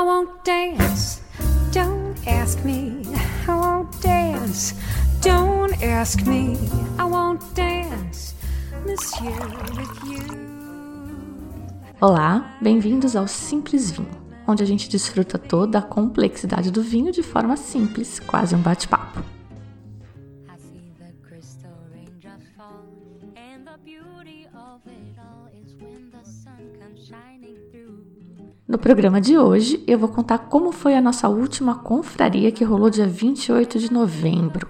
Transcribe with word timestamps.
I 0.00 0.02
won't 0.02 0.42
dance. 0.44 1.20
Don't 1.72 2.16
ask 2.26 2.64
me. 2.64 3.02
I 3.46 3.54
won't 3.54 4.00
dance. 4.00 4.74
Don't 5.20 5.74
ask 5.82 6.22
me. 6.26 6.56
I 6.98 7.04
won't 7.04 7.42
dance. 7.54 8.34
Monsieur 8.86 9.30
with 9.76 10.02
you. 10.06 10.40
Olá, 12.00 12.50
bem-vindos 12.62 13.14
ao 13.14 13.28
Simples 13.28 13.90
Vinho, 13.90 14.08
onde 14.48 14.62
a 14.62 14.66
gente 14.66 14.88
desfruta 14.88 15.36
toda 15.36 15.80
a 15.80 15.82
complexidade 15.82 16.70
do 16.70 16.82
vinho 16.82 17.12
de 17.12 17.22
forma 17.22 17.58
simples, 17.58 18.18
quase 18.20 18.54
um 18.54 18.62
bate-papo. 18.62 19.22
Programa 28.80 29.20
de 29.20 29.36
hoje, 29.36 29.84
eu 29.86 29.98
vou 29.98 30.08
contar 30.08 30.38
como 30.38 30.72
foi 30.72 30.96
a 30.96 31.02
nossa 31.02 31.28
última 31.28 31.74
confraria 31.74 32.50
que 32.50 32.64
rolou 32.64 32.88
dia 32.88 33.06
28 33.06 33.78
de 33.78 33.92
novembro. 33.92 34.66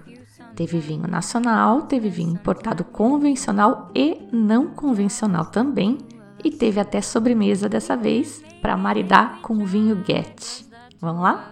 Teve 0.57 0.81
vinho 0.81 1.07
nacional, 1.07 1.83
teve 1.83 2.11
vinho 2.11 2.33
importado 2.33 2.83
convencional 2.83 3.89
e 3.95 4.19
não 4.33 4.67
convencional 4.67 5.47
também, 5.47 5.99
e 6.43 6.51
teve 6.51 6.81
até 6.81 7.01
sobremesa 7.01 7.69
dessa 7.69 7.97
vez 7.97 8.43
para 8.61 8.77
maridar 8.77 9.41
com 9.43 9.55
o 9.55 9.65
vinho 9.65 10.03
Get. 10.05 10.65
Vamos 11.01 11.23
lá? 11.23 11.49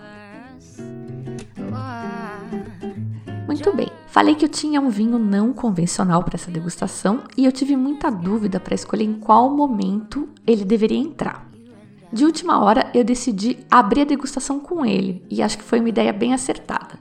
Muito 3.47 3.73
bem. 3.75 3.89
Falei 4.09 4.35
que 4.35 4.45
eu 4.45 4.49
tinha 4.49 4.81
um 4.81 4.91
vinho 4.91 5.19
não 5.19 5.53
convencional 5.53 6.25
para 6.25 6.35
essa 6.35 6.51
degustação 6.51 7.23
e 7.37 7.45
eu 7.45 7.53
tive 7.53 7.77
muita 7.77 8.11
dúvida 8.11 8.59
para 8.59 8.75
escolher 8.75 9.05
em 9.05 9.15
qual 9.15 9.49
momento 9.49 10.29
ele 10.45 10.65
deveria 10.65 10.99
entrar. 10.99 11.48
De 12.13 12.25
última 12.25 12.63
hora, 12.63 12.91
eu 12.95 13.05
decidi 13.05 13.59
abrir 13.71 14.03
a 14.03 14.05
degustação 14.05 14.59
com 14.59 14.85
ele 14.85 15.25
e 15.31 15.43
acho 15.43 15.59
que 15.59 15.65
foi 15.65 15.81
uma 15.81 15.89
ideia 15.89 16.13
bem 16.13 16.33
acertada. 16.33 16.99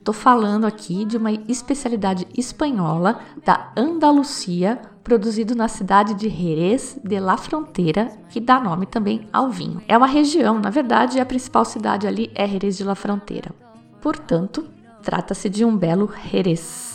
Estou 0.00 0.14
falando 0.14 0.64
aqui 0.64 1.04
de 1.04 1.16
uma 1.16 1.30
especialidade 1.30 2.26
espanhola 2.36 3.20
da 3.44 3.70
Andalucia, 3.76 4.80
produzido 5.04 5.54
na 5.54 5.68
cidade 5.68 6.14
de 6.14 6.28
Jerez 6.28 6.98
de 7.04 7.20
la 7.20 7.36
Frontera, 7.36 8.10
que 8.30 8.40
dá 8.40 8.58
nome 8.58 8.86
também 8.86 9.28
ao 9.32 9.50
vinho. 9.50 9.82
É 9.86 9.96
uma 9.96 10.06
região, 10.06 10.58
na 10.58 10.70
verdade, 10.70 11.20
a 11.20 11.26
principal 11.26 11.64
cidade 11.64 12.06
ali 12.06 12.30
é 12.34 12.48
Jerez 12.48 12.78
de 12.78 12.84
la 12.84 12.94
Frontera. 12.94 13.54
Portanto, 14.00 14.66
trata-se 15.02 15.48
de 15.48 15.64
um 15.64 15.76
belo 15.76 16.10
Jerez. 16.30 16.89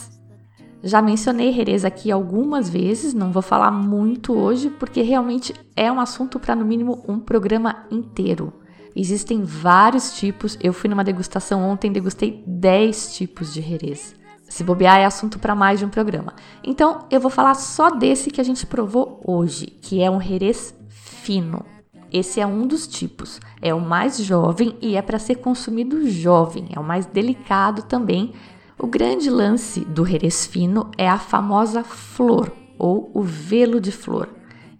Já 0.86 1.02
mencionei 1.02 1.52
Jerez 1.52 1.84
aqui 1.84 2.12
algumas 2.12 2.70
vezes, 2.70 3.12
não 3.12 3.32
vou 3.32 3.42
falar 3.42 3.72
muito 3.72 4.32
hoje, 4.32 4.70
porque 4.70 5.02
realmente 5.02 5.52
é 5.74 5.90
um 5.90 5.98
assunto 5.98 6.38
para 6.38 6.54
no 6.54 6.64
mínimo 6.64 7.04
um 7.08 7.18
programa 7.18 7.84
inteiro. 7.90 8.52
Existem 8.94 9.42
vários 9.42 10.16
tipos, 10.16 10.56
eu 10.62 10.72
fui 10.72 10.88
numa 10.88 11.02
degustação 11.02 11.68
ontem, 11.68 11.90
degustei 11.90 12.44
10 12.46 13.16
tipos 13.16 13.52
de 13.52 13.62
Jerez. 13.62 14.14
Se 14.48 14.62
bobear, 14.62 15.00
é 15.00 15.04
assunto 15.04 15.40
para 15.40 15.56
mais 15.56 15.80
de 15.80 15.84
um 15.84 15.88
programa. 15.88 16.34
Então, 16.62 17.04
eu 17.10 17.18
vou 17.18 17.32
falar 17.32 17.54
só 17.54 17.90
desse 17.90 18.30
que 18.30 18.40
a 18.40 18.44
gente 18.44 18.64
provou 18.64 19.20
hoje, 19.26 19.66
que 19.66 20.00
é 20.00 20.08
um 20.08 20.20
Jerez 20.20 20.72
fino. 20.88 21.64
Esse 22.12 22.40
é 22.40 22.46
um 22.46 22.64
dos 22.64 22.86
tipos. 22.86 23.40
É 23.60 23.74
o 23.74 23.80
mais 23.80 24.18
jovem 24.18 24.76
e 24.80 24.94
é 24.94 25.02
para 25.02 25.18
ser 25.18 25.34
consumido 25.36 26.08
jovem. 26.08 26.68
É 26.72 26.78
o 26.78 26.84
mais 26.84 27.06
delicado 27.06 27.82
também. 27.82 28.32
O 28.78 28.86
grande 28.86 29.30
lance 29.30 29.80
do 29.80 30.04
Jerez 30.04 30.46
fino 30.46 30.90
é 30.98 31.08
a 31.08 31.18
famosa 31.18 31.82
flor 31.82 32.52
ou 32.78 33.10
o 33.14 33.22
velo 33.22 33.80
de 33.80 33.90
flor. 33.90 34.28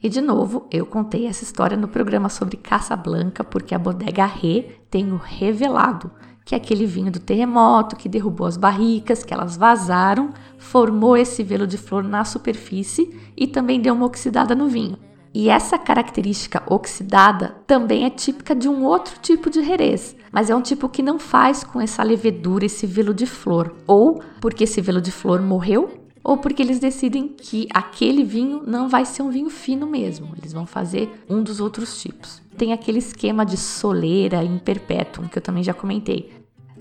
E 0.03 0.11
de 0.11 0.21
novo, 0.21 0.67
eu 0.71 0.85
contei 0.85 1.27
essa 1.27 1.43
história 1.43 1.79
no 1.79 1.89
programa 1.89 2.29
sobre 2.29 2.59
Caça 2.59 2.95
Blanca, 2.95 3.43
porque 3.43 3.75
a 3.75 3.79
bodega 3.79 4.27
Rê 4.27 4.65
tem 4.91 5.11
o 5.13 5.17
revelado, 5.17 6.11
que 6.45 6.55
é 6.55 6.59
aquele 6.59 6.85
vinho 6.85 7.11
do 7.11 7.19
terremoto 7.19 7.97
que 7.97 8.07
derrubou 8.07 8.47
as 8.47 8.59
barricas, 8.59 9.25
que 9.25 9.33
elas 9.33 9.57
vazaram, 9.57 10.29
formou 10.59 11.17
esse 11.17 11.43
velo 11.43 11.67
de 11.67 11.79
flor 11.79 12.05
na 12.05 12.23
superfície 12.23 13.19
e 13.35 13.47
também 13.47 13.81
deu 13.81 13.95
uma 13.95 14.05
oxidada 14.05 14.55
no 14.55 14.69
vinho. 14.69 14.99
E 15.33 15.49
essa 15.49 15.79
característica 15.79 16.63
oxidada 16.67 17.57
também 17.67 18.05
é 18.05 18.11
típica 18.11 18.55
de 18.55 18.69
um 18.69 18.85
outro 18.85 19.19
tipo 19.21 19.49
de 19.49 19.65
Jerez, 19.65 20.15
mas 20.37 20.51
é 20.51 20.55
um 20.55 20.61
tipo 20.61 20.87
que 20.87 21.03
não 21.03 21.19
faz 21.19 21.65
com 21.65 21.81
essa 21.81 22.03
levedura, 22.03 22.67
esse 22.67 22.87
velo 22.87 23.15
de 23.15 23.25
flor, 23.25 23.75
ou 23.87 24.23
porque 24.39 24.65
esse 24.65 24.83
velo 24.83 25.01
de 25.01 25.11
flor 25.11 25.41
morreu, 25.41 25.89
ou 26.23 26.37
porque 26.37 26.61
eles 26.61 26.79
decidem 26.79 27.29
que 27.29 27.67
aquele 27.73 28.23
vinho 28.23 28.63
não 28.67 28.87
vai 28.87 29.07
ser 29.07 29.23
um 29.23 29.31
vinho 29.31 29.49
fino 29.49 29.87
mesmo, 29.87 30.35
eles 30.37 30.53
vão 30.53 30.67
fazer 30.67 31.11
um 31.27 31.43
dos 31.43 31.59
outros 31.59 32.03
tipos. 32.03 32.43
Tem 32.55 32.75
aquele 32.75 32.99
esquema 32.99 33.47
de 33.47 33.57
soleira 33.57 34.45
em 34.45 34.59
perpétuum 34.59 35.27
que 35.27 35.39
eu 35.39 35.43
também 35.43 35.65
já 35.65 35.73
comentei. 35.73 36.31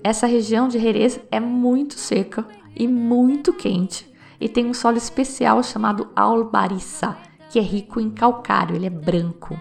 Essa 0.04 0.26
região 0.26 0.68
de 0.68 0.78
Jerez 0.78 1.18
é 1.30 1.40
muito 1.40 1.98
seca 1.98 2.46
e 2.76 2.86
muito 2.86 3.54
quente 3.54 4.06
e 4.38 4.50
tem 4.50 4.66
um 4.66 4.74
solo 4.74 4.98
especial 4.98 5.62
chamado 5.62 6.08
Albariça, 6.14 7.16
que 7.48 7.58
é 7.58 7.62
rico 7.62 8.00
em 8.00 8.10
calcário, 8.10 8.76
ele 8.76 8.84
é 8.84 8.90
branco 8.90 9.58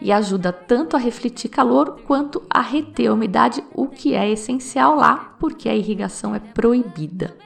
e 0.00 0.12
ajuda 0.12 0.52
tanto 0.52 0.96
a 0.96 0.98
refletir 0.98 1.48
calor 1.48 2.00
quanto 2.06 2.42
a 2.48 2.60
reter 2.60 3.08
a 3.08 3.14
umidade, 3.14 3.62
o 3.74 3.86
que 3.86 4.14
é 4.14 4.30
essencial 4.30 4.96
lá 4.96 5.36
porque 5.38 5.68
a 5.68 5.74
irrigação 5.74 6.34
é 6.34 6.38
proibida. 6.38 7.36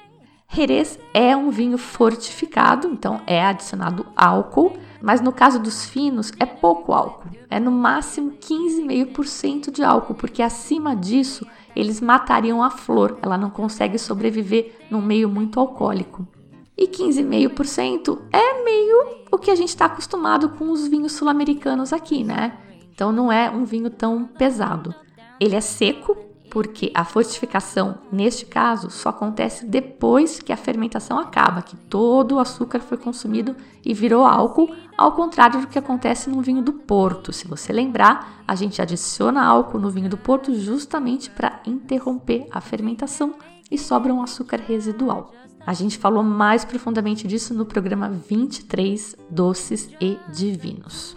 Jerez 0.54 0.98
é 1.14 1.34
um 1.34 1.50
vinho 1.50 1.78
fortificado, 1.78 2.86
então 2.86 3.22
é 3.26 3.42
adicionado 3.42 4.04
álcool, 4.14 4.74
mas 5.00 5.22
no 5.22 5.32
caso 5.32 5.58
dos 5.58 5.86
finos 5.86 6.30
é 6.38 6.44
pouco 6.44 6.92
álcool, 6.92 7.30
é 7.48 7.58
no 7.58 7.70
máximo 7.70 8.32
15,5% 8.32 9.70
de 9.70 9.82
álcool, 9.82 10.14
porque 10.14 10.42
acima 10.42 10.94
disso 10.94 11.46
eles 11.74 12.02
matariam 12.02 12.62
a 12.62 12.68
flor, 12.68 13.18
ela 13.22 13.38
não 13.38 13.48
consegue 13.48 13.98
sobreviver 13.98 14.76
num 14.90 15.00
meio 15.00 15.26
muito 15.26 15.58
alcoólico. 15.58 16.28
E 16.76 16.86
15,5% 16.86 18.18
é 18.32 18.64
meio 18.64 19.22
o 19.30 19.38
que 19.38 19.50
a 19.50 19.54
gente 19.54 19.68
está 19.68 19.86
acostumado 19.86 20.50
com 20.50 20.70
os 20.70 20.86
vinhos 20.86 21.12
sul-americanos 21.12 21.92
aqui, 21.92 22.24
né? 22.24 22.58
Então 22.94 23.12
não 23.12 23.30
é 23.30 23.50
um 23.50 23.64
vinho 23.64 23.90
tão 23.90 24.24
pesado. 24.24 24.94
Ele 25.40 25.56
é 25.56 25.60
seco, 25.60 26.16
porque 26.50 26.92
a 26.94 27.02
fortificação, 27.02 27.98
neste 28.12 28.44
caso, 28.44 28.90
só 28.90 29.08
acontece 29.08 29.64
depois 29.64 30.38
que 30.38 30.52
a 30.52 30.56
fermentação 30.56 31.18
acaba, 31.18 31.62
que 31.62 31.74
todo 31.74 32.34
o 32.34 32.38
açúcar 32.38 32.80
foi 32.80 32.98
consumido 32.98 33.56
e 33.82 33.94
virou 33.94 34.26
álcool, 34.26 34.68
ao 34.96 35.12
contrário 35.12 35.62
do 35.62 35.66
que 35.66 35.78
acontece 35.78 36.28
no 36.28 36.42
vinho 36.42 36.60
do 36.60 36.74
Porto. 36.74 37.32
Se 37.32 37.48
você 37.48 37.72
lembrar, 37.72 38.44
a 38.46 38.54
gente 38.54 38.82
adiciona 38.82 39.42
álcool 39.42 39.78
no 39.78 39.88
vinho 39.90 40.10
do 40.10 40.18
Porto 40.18 40.54
justamente 40.54 41.30
para 41.30 41.60
interromper 41.66 42.46
a 42.50 42.60
fermentação 42.60 43.34
e 43.70 43.78
sobra 43.78 44.12
um 44.12 44.22
açúcar 44.22 44.60
residual. 44.60 45.32
A 45.66 45.72
gente 45.72 45.96
falou 45.96 46.22
mais 46.22 46.64
profundamente 46.64 47.26
disso 47.26 47.54
no 47.54 47.64
programa 47.64 48.08
23 48.08 49.16
Doces 49.30 49.88
e 50.00 50.18
Divinos. 50.32 51.16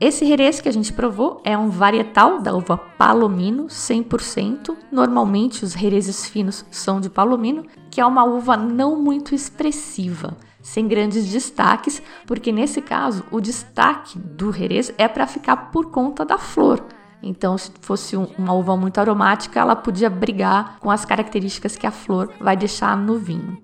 Esse 0.00 0.24
Jerez 0.24 0.60
que 0.60 0.68
a 0.68 0.72
gente 0.72 0.92
provou 0.92 1.40
é 1.44 1.58
um 1.58 1.68
varietal 1.68 2.40
da 2.40 2.54
uva 2.54 2.78
Palomino 2.78 3.64
100%. 3.66 4.76
Normalmente 4.92 5.64
os 5.64 5.72
Jerezes 5.72 6.28
finos 6.28 6.64
são 6.70 7.00
de 7.00 7.10
Palomino, 7.10 7.64
que 7.90 8.00
é 8.00 8.06
uma 8.06 8.24
uva 8.24 8.56
não 8.56 8.94
muito 8.94 9.34
expressiva, 9.34 10.36
sem 10.62 10.86
grandes 10.86 11.28
destaques, 11.28 12.00
porque 12.26 12.52
nesse 12.52 12.80
caso 12.80 13.24
o 13.30 13.40
destaque 13.40 14.18
do 14.18 14.52
Jerez 14.52 14.94
é 14.96 15.08
para 15.08 15.26
ficar 15.26 15.72
por 15.72 15.90
conta 15.90 16.24
da 16.24 16.38
flor. 16.38 16.80
Então, 17.22 17.58
se 17.58 17.70
fosse 17.80 18.16
uma 18.16 18.52
uva 18.52 18.76
muito 18.76 18.98
aromática, 18.98 19.58
ela 19.60 19.74
podia 19.74 20.08
brigar 20.08 20.78
com 20.78 20.90
as 20.90 21.04
características 21.04 21.76
que 21.76 21.86
a 21.86 21.90
flor 21.90 22.32
vai 22.40 22.56
deixar 22.56 22.96
no 22.96 23.18
vinho. 23.18 23.58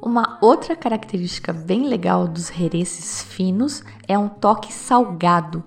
Uma 0.00 0.38
outra 0.40 0.76
característica 0.76 1.52
bem 1.52 1.88
legal 1.88 2.28
dos 2.28 2.48
Jerezes 2.48 3.22
finos 3.22 3.82
é 4.06 4.18
um 4.18 4.28
toque 4.28 4.72
salgado. 4.72 5.64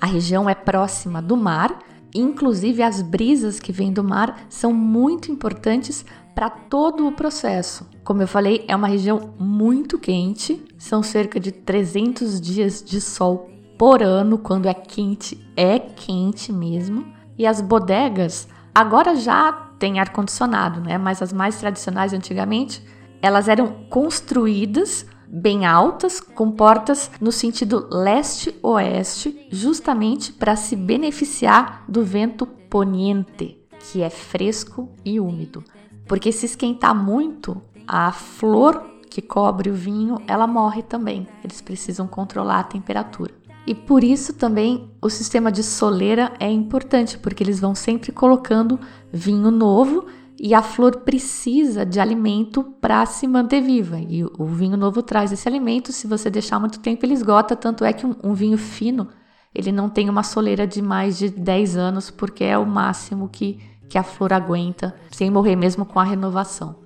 A 0.00 0.06
região 0.06 0.50
é 0.50 0.54
próxima 0.54 1.22
do 1.22 1.36
mar, 1.36 1.78
inclusive 2.12 2.82
as 2.82 3.00
brisas 3.00 3.60
que 3.60 3.72
vêm 3.72 3.92
do 3.92 4.02
mar 4.02 4.40
são 4.48 4.72
muito 4.72 5.30
importantes 5.30 6.04
para 6.34 6.50
todo 6.50 7.06
o 7.06 7.12
processo. 7.12 7.88
Como 8.04 8.20
eu 8.20 8.28
falei, 8.28 8.64
é 8.68 8.76
uma 8.76 8.88
região 8.88 9.32
muito 9.38 9.98
quente, 9.98 10.62
são 10.76 11.02
cerca 11.02 11.40
de 11.40 11.50
300 11.50 12.40
dias 12.40 12.82
de 12.82 13.00
sol 13.00 13.48
por 13.78 14.02
ano, 14.02 14.38
quando 14.38 14.66
é 14.66 14.74
quente, 14.74 15.44
é 15.56 15.78
quente 15.78 16.52
mesmo. 16.52 17.06
E 17.38 17.46
as 17.46 17.60
bodegas 17.60 18.48
agora 18.74 19.14
já 19.16 19.52
tem 19.78 20.00
ar 20.00 20.10
condicionado, 20.10 20.80
né? 20.80 20.96
Mas 20.98 21.20
as 21.20 21.32
mais 21.32 21.58
tradicionais 21.58 22.12
antigamente 22.12 22.82
elas 23.20 23.48
eram 23.48 23.68
construídas 23.88 25.06
bem 25.26 25.66
altas, 25.66 26.20
com 26.20 26.50
portas 26.52 27.10
no 27.20 27.32
sentido 27.32 27.88
leste-oeste, 27.90 29.48
justamente 29.50 30.32
para 30.32 30.54
se 30.54 30.76
beneficiar 30.76 31.84
do 31.88 32.04
vento 32.04 32.46
poniente, 32.46 33.60
que 33.80 34.02
é 34.02 34.10
fresco 34.10 34.88
e 35.04 35.18
úmido. 35.18 35.64
Porque 36.06 36.30
se 36.30 36.46
esquentar 36.46 36.94
muito, 36.94 37.60
a 37.86 38.12
flor 38.12 38.80
que 39.10 39.20
cobre 39.20 39.70
o 39.70 39.74
vinho, 39.74 40.20
ela 40.26 40.46
morre 40.46 40.82
também. 40.82 41.26
Eles 41.42 41.60
precisam 41.60 42.06
controlar 42.06 42.60
a 42.60 42.64
temperatura. 42.64 43.34
E 43.66 43.74
por 43.74 44.04
isso 44.04 44.32
também 44.32 44.88
o 45.02 45.10
sistema 45.10 45.50
de 45.50 45.62
soleira 45.62 46.32
é 46.38 46.48
importante, 46.48 47.18
porque 47.18 47.42
eles 47.42 47.58
vão 47.58 47.74
sempre 47.74 48.12
colocando 48.12 48.78
vinho 49.12 49.50
novo 49.50 50.06
e 50.38 50.54
a 50.54 50.62
flor 50.62 50.98
precisa 50.98 51.84
de 51.84 51.98
alimento 51.98 52.62
para 52.62 53.04
se 53.06 53.26
manter 53.26 53.60
viva. 53.60 53.98
E 53.98 54.24
o 54.24 54.44
vinho 54.46 54.76
novo 54.76 55.02
traz 55.02 55.32
esse 55.32 55.48
alimento, 55.48 55.92
se 55.92 56.06
você 56.06 56.30
deixar 56.30 56.60
muito 56.60 56.78
tempo 56.78 57.04
ele 57.04 57.14
esgota, 57.14 57.56
tanto 57.56 57.84
é 57.84 57.92
que 57.92 58.06
um, 58.06 58.14
um 58.22 58.34
vinho 58.34 58.58
fino, 58.58 59.08
ele 59.54 59.72
não 59.72 59.88
tem 59.88 60.08
uma 60.08 60.22
soleira 60.22 60.66
de 60.66 60.82
mais 60.82 61.18
de 61.18 61.30
10 61.30 61.76
anos, 61.76 62.10
porque 62.10 62.44
é 62.44 62.58
o 62.58 62.66
máximo 62.66 63.28
que, 63.28 63.58
que 63.88 63.96
a 63.98 64.02
flor 64.02 64.32
aguenta, 64.32 64.94
sem 65.10 65.30
morrer 65.30 65.56
mesmo 65.56 65.86
com 65.86 65.98
a 65.98 66.04
renovação. 66.04 66.76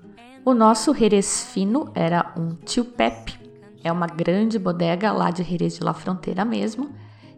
O 0.44 0.55
nosso 0.55 0.94
Jerez 0.94 1.50
fino 1.53 1.91
era 1.94 2.33
um 2.37 2.55
tio 2.55 2.85
Pepe, 2.85 3.40
é 3.82 3.91
uma 3.91 4.06
grande 4.06 4.59
bodega 4.59 5.12
lá 5.12 5.31
de 5.31 5.43
Jerez 5.43 5.79
de 5.79 5.85
La 5.85 5.94
Fronteira 5.94 6.44
mesmo. 6.44 6.91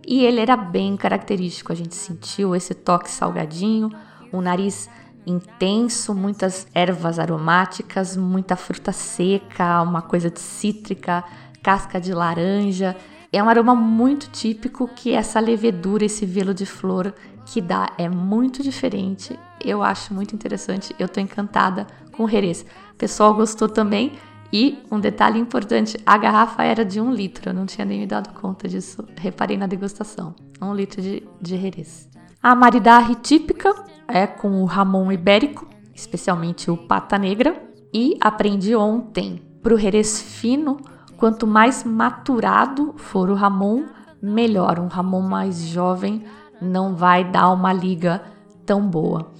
E 0.06 0.24
ele 0.24 0.40
era 0.40 0.56
bem 0.56 0.96
característico, 0.96 1.72
a 1.72 1.76
gente 1.76 1.94
sentiu 1.94 2.56
esse 2.56 2.74
toque 2.74 3.10
salgadinho, 3.10 3.90
um 4.32 4.40
nariz 4.40 4.90
intenso, 5.24 6.14
muitas 6.14 6.66
ervas 6.74 7.18
aromáticas, 7.18 8.16
muita 8.16 8.56
fruta 8.56 8.90
seca, 8.92 9.80
uma 9.82 10.02
coisa 10.02 10.28
de 10.28 10.40
cítrica, 10.40 11.22
casca 11.62 12.00
de 12.00 12.12
laranja. 12.12 12.96
É 13.32 13.42
um 13.42 13.48
aroma 13.48 13.74
muito 13.74 14.28
típico 14.30 14.88
que 14.88 15.12
essa 15.12 15.38
levedura, 15.38 16.04
esse 16.04 16.26
velo 16.26 16.52
de 16.52 16.66
flor 16.66 17.14
que 17.46 17.60
dá 17.60 17.90
é 17.96 18.08
muito 18.08 18.62
diferente. 18.62 19.38
Eu 19.64 19.82
acho 19.82 20.12
muito 20.12 20.34
interessante, 20.34 20.94
eu 20.98 21.08
tô 21.08 21.20
encantada 21.20 21.86
com 22.12 22.24
o 22.24 22.28
Jerez. 22.28 22.66
O 22.92 22.96
pessoal 22.96 23.32
gostou 23.34 23.68
também. 23.68 24.12
E 24.52 24.78
um 24.90 25.00
detalhe 25.00 25.38
importante: 25.38 25.98
a 26.04 26.18
garrafa 26.18 26.62
era 26.62 26.84
de 26.84 27.00
um 27.00 27.12
litro, 27.12 27.50
eu 27.50 27.54
não 27.54 27.64
tinha 27.66 27.84
nem 27.84 28.00
me 28.00 28.06
dado 28.06 28.34
conta 28.38 28.68
disso, 28.68 29.04
reparei 29.16 29.56
na 29.56 29.66
degustação. 29.66 30.34
Um 30.60 30.74
litro 30.74 31.00
de, 31.00 31.22
de 31.40 31.56
Jerez. 31.56 32.08
A 32.42 32.54
maridaje 32.54 33.14
típica 33.14 33.72
é 34.06 34.26
com 34.26 34.62
o 34.62 34.64
Ramon 34.64 35.10
Ibérico, 35.10 35.66
especialmente 35.94 36.70
o 36.70 36.76
Pata 36.76 37.16
Negra. 37.16 37.70
E 37.94 38.16
aprendi 38.20 38.74
ontem, 38.74 39.42
para 39.62 39.74
o 39.74 39.78
Jerez 39.78 40.20
fino, 40.20 40.78
quanto 41.16 41.46
mais 41.46 41.84
maturado 41.84 42.94
for 42.96 43.28
o 43.28 43.34
Ramon, 43.34 43.84
melhor. 44.20 44.78
Um 44.78 44.86
Ramon 44.86 45.20
mais 45.20 45.60
jovem 45.60 46.24
não 46.60 46.94
vai 46.94 47.22
dar 47.22 47.50
uma 47.50 47.72
liga 47.72 48.22
tão 48.64 48.88
boa. 48.88 49.32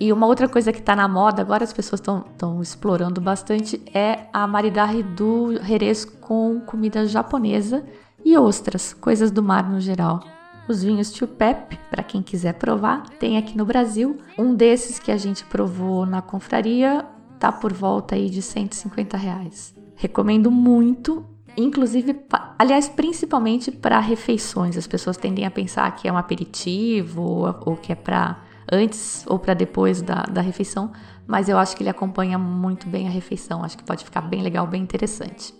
E 0.00 0.10
uma 0.14 0.26
outra 0.26 0.48
coisa 0.48 0.72
que 0.72 0.78
está 0.78 0.96
na 0.96 1.06
moda, 1.06 1.42
agora 1.42 1.62
as 1.62 1.74
pessoas 1.74 2.00
estão 2.00 2.62
explorando 2.62 3.20
bastante, 3.20 3.82
é 3.92 4.28
a 4.32 4.46
maridaje 4.46 5.02
do 5.02 5.62
Jerez 5.62 6.06
com 6.06 6.58
comida 6.60 7.06
japonesa 7.06 7.84
e 8.24 8.34
ostras, 8.38 8.94
coisas 8.94 9.30
do 9.30 9.42
mar 9.42 9.68
no 9.70 9.78
geral. 9.78 10.20
Os 10.66 10.82
vinhos 10.82 11.12
Tio 11.12 11.28
Pep, 11.28 11.78
para 11.90 12.02
quem 12.02 12.22
quiser 12.22 12.54
provar, 12.54 13.10
tem 13.18 13.36
aqui 13.36 13.58
no 13.58 13.66
Brasil. 13.66 14.16
Um 14.38 14.54
desses 14.54 14.98
que 14.98 15.12
a 15.12 15.18
gente 15.18 15.44
provou 15.44 16.06
na 16.06 16.22
confraria 16.22 17.04
tá 17.38 17.52
por 17.52 17.72
volta 17.72 18.14
aí 18.14 18.30
de 18.30 18.40
150 18.40 19.18
reais. 19.18 19.74
Recomendo 19.96 20.50
muito, 20.50 21.26
inclusive, 21.58 22.24
aliás, 22.58 22.88
principalmente 22.88 23.70
para 23.70 24.00
refeições. 24.00 24.78
As 24.78 24.86
pessoas 24.86 25.18
tendem 25.18 25.44
a 25.44 25.50
pensar 25.50 25.94
que 25.94 26.08
é 26.08 26.12
um 26.12 26.16
aperitivo 26.16 27.50
ou 27.66 27.76
que 27.76 27.92
é 27.92 27.94
para 27.94 28.48
antes 28.70 29.24
ou 29.26 29.38
para 29.38 29.54
depois 29.54 30.02
da, 30.02 30.22
da 30.22 30.40
refeição, 30.40 30.92
mas 31.26 31.48
eu 31.48 31.58
acho 31.58 31.76
que 31.76 31.82
ele 31.82 31.90
acompanha 31.90 32.38
muito 32.38 32.88
bem 32.88 33.06
a 33.06 33.10
refeição, 33.10 33.62
acho 33.64 33.78
que 33.78 33.84
pode 33.84 34.04
ficar 34.04 34.20
bem 34.20 34.42
legal, 34.42 34.66
bem 34.66 34.82
interessante. 34.82 35.54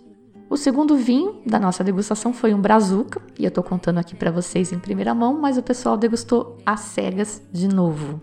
O 0.49 0.57
segundo 0.57 0.97
vinho 0.97 1.41
da 1.45 1.57
nossa 1.57 1.81
degustação 1.81 2.33
foi 2.33 2.53
um 2.53 2.59
Brazuca, 2.59 3.21
e 3.39 3.45
eu 3.45 3.47
estou 3.47 3.63
contando 3.63 3.99
aqui 3.99 4.15
para 4.15 4.31
vocês 4.31 4.73
em 4.73 4.79
primeira 4.79 5.15
mão, 5.15 5.39
mas 5.39 5.57
o 5.57 5.63
pessoal 5.63 5.95
degustou 5.95 6.57
às 6.65 6.81
cegas 6.81 7.41
de 7.53 7.69
novo. 7.69 8.19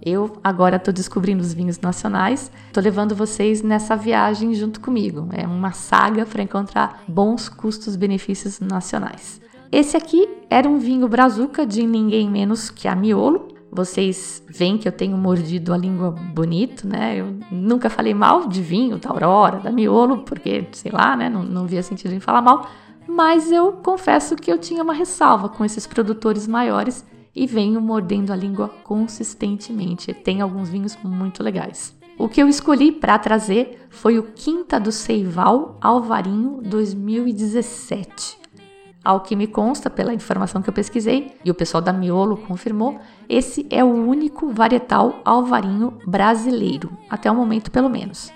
Eu 0.00 0.38
agora 0.42 0.76
estou 0.76 0.94
descobrindo 0.94 1.42
os 1.42 1.52
vinhos 1.52 1.80
nacionais, 1.80 2.50
estou 2.68 2.82
levando 2.82 3.14
vocês 3.14 3.60
nessa 3.60 3.96
viagem 3.96 4.54
junto 4.54 4.80
comigo. 4.80 5.28
É 5.32 5.46
uma 5.46 5.72
saga 5.72 6.24
para 6.24 6.42
encontrar 6.42 7.02
bons 7.08 7.48
custos-benefícios 7.48 8.60
nacionais. 8.60 9.40
Esse 9.70 9.96
aqui 9.96 10.28
era 10.48 10.68
um 10.68 10.78
vinho 10.78 11.08
Brazuca 11.08 11.66
de 11.66 11.84
ninguém 11.84 12.30
menos 12.30 12.70
que 12.70 12.86
a 12.86 12.94
Miolo, 12.94 13.45
vocês 13.76 14.42
veem 14.48 14.78
que 14.78 14.88
eu 14.88 14.92
tenho 14.92 15.16
mordido 15.18 15.74
a 15.74 15.76
língua 15.76 16.10
bonito, 16.10 16.88
né? 16.88 17.20
Eu 17.20 17.38
nunca 17.52 17.90
falei 17.90 18.14
mal 18.14 18.48
de 18.48 18.62
vinho, 18.62 18.96
da 18.96 19.10
Aurora, 19.10 19.58
da 19.58 19.70
Miolo, 19.70 20.18
porque, 20.22 20.66
sei 20.72 20.90
lá, 20.90 21.14
né? 21.14 21.28
Não, 21.28 21.42
não 21.42 21.66
via 21.66 21.82
sentido 21.82 22.14
em 22.14 22.20
falar 22.20 22.40
mal. 22.40 22.66
Mas 23.06 23.52
eu 23.52 23.72
confesso 23.72 24.34
que 24.34 24.50
eu 24.50 24.58
tinha 24.58 24.82
uma 24.82 24.94
ressalva 24.94 25.48
com 25.48 25.64
esses 25.64 25.86
produtores 25.86 26.48
maiores 26.48 27.04
e 27.34 27.46
venho 27.46 27.80
mordendo 27.80 28.32
a 28.32 28.36
língua 28.36 28.68
consistentemente. 28.82 30.14
Tem 30.14 30.40
alguns 30.40 30.70
vinhos 30.70 30.96
muito 31.04 31.42
legais. 31.42 31.94
O 32.18 32.30
que 32.30 32.42
eu 32.42 32.48
escolhi 32.48 32.90
para 32.90 33.18
trazer 33.18 33.86
foi 33.90 34.18
o 34.18 34.22
Quinta 34.22 34.80
do 34.80 34.90
Seival 34.90 35.76
Alvarinho 35.82 36.62
2017. 36.64 38.38
Ao 39.06 39.20
que 39.20 39.36
me 39.36 39.46
consta, 39.46 39.88
pela 39.88 40.12
informação 40.12 40.60
que 40.60 40.68
eu 40.68 40.74
pesquisei, 40.74 41.36
e 41.44 41.48
o 41.48 41.54
pessoal 41.54 41.80
da 41.80 41.92
Miolo 41.92 42.36
confirmou, 42.38 42.98
esse 43.28 43.64
é 43.70 43.84
o 43.84 43.86
único 43.86 44.48
varietal 44.48 45.20
alvarinho 45.24 45.96
brasileiro, 46.04 46.90
até 47.08 47.30
o 47.30 47.34
momento 47.36 47.70
pelo 47.70 47.88
menos. 47.88 48.32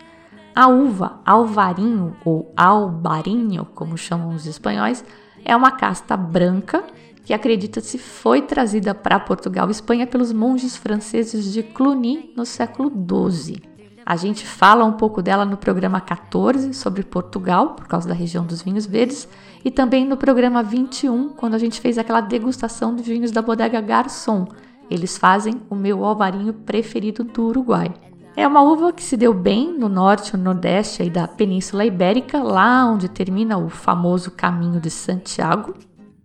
A 0.55 0.69
uva 0.69 1.19
alvarinho 1.27 2.15
ou 2.25 2.55
albarinho, 2.57 3.67
como 3.75 3.99
chamam 3.99 4.33
os 4.33 4.47
espanhóis, 4.47 5.05
é 5.45 5.57
uma 5.57 5.73
casta 5.73 6.17
branca 6.17 6.85
que 7.25 7.35
acredita-se 7.35 7.99
foi 7.99 8.41
trazida 8.41 8.95
para 8.95 9.19
Portugal 9.19 9.67
e 9.67 9.73
Espanha 9.73 10.07
pelos 10.07 10.33
monges 10.33 10.77
franceses 10.77 11.53
de 11.53 11.65
Cluny 11.65 12.33
no 12.37 12.47
século 12.47 12.93
XII. 12.93 13.61
A 14.11 14.17
gente 14.17 14.45
fala 14.45 14.85
um 14.85 14.95
pouco 14.95 15.23
dela 15.23 15.45
no 15.45 15.57
programa 15.57 16.01
14 16.01 16.75
sobre 16.75 17.05
Portugal, 17.05 17.77
por 17.77 17.87
causa 17.87 18.09
da 18.09 18.13
região 18.13 18.45
dos 18.45 18.61
vinhos 18.61 18.85
verdes, 18.85 19.29
e 19.65 19.71
também 19.71 20.05
no 20.05 20.17
programa 20.17 20.65
21, 20.65 21.29
quando 21.29 21.55
a 21.55 21.59
gente 21.59 21.81
fez 21.81 21.97
aquela 21.97 22.21
degustação 22.21 22.97
de 22.97 23.05
vinhos 23.05 23.31
da 23.31 23.41
bodega 23.41 23.81
Garçom. 23.81 24.49
Eles 24.91 25.17
fazem 25.17 25.63
o 25.71 25.77
meu 25.77 26.05
alvarinho 26.05 26.53
preferido 26.53 27.23
do 27.23 27.47
Uruguai. 27.47 27.95
É 28.37 28.45
uma 28.49 28.63
uva 28.63 28.93
que 28.93 29.05
se 29.05 29.17
deu 29.17 29.33
bem 29.33 29.79
no 29.79 29.89
norte 29.89 30.31
e 30.31 30.37
no 30.37 30.43
nordeste 30.43 31.03
aí 31.03 31.09
da 31.09 31.29
Península 31.29 31.85
Ibérica, 31.85 32.43
lá 32.43 32.85
onde 32.87 33.09
termina 33.09 33.59
o 33.59 33.69
famoso 33.69 34.33
Caminho 34.33 34.81
de 34.81 34.91
Santiago, 34.91 35.73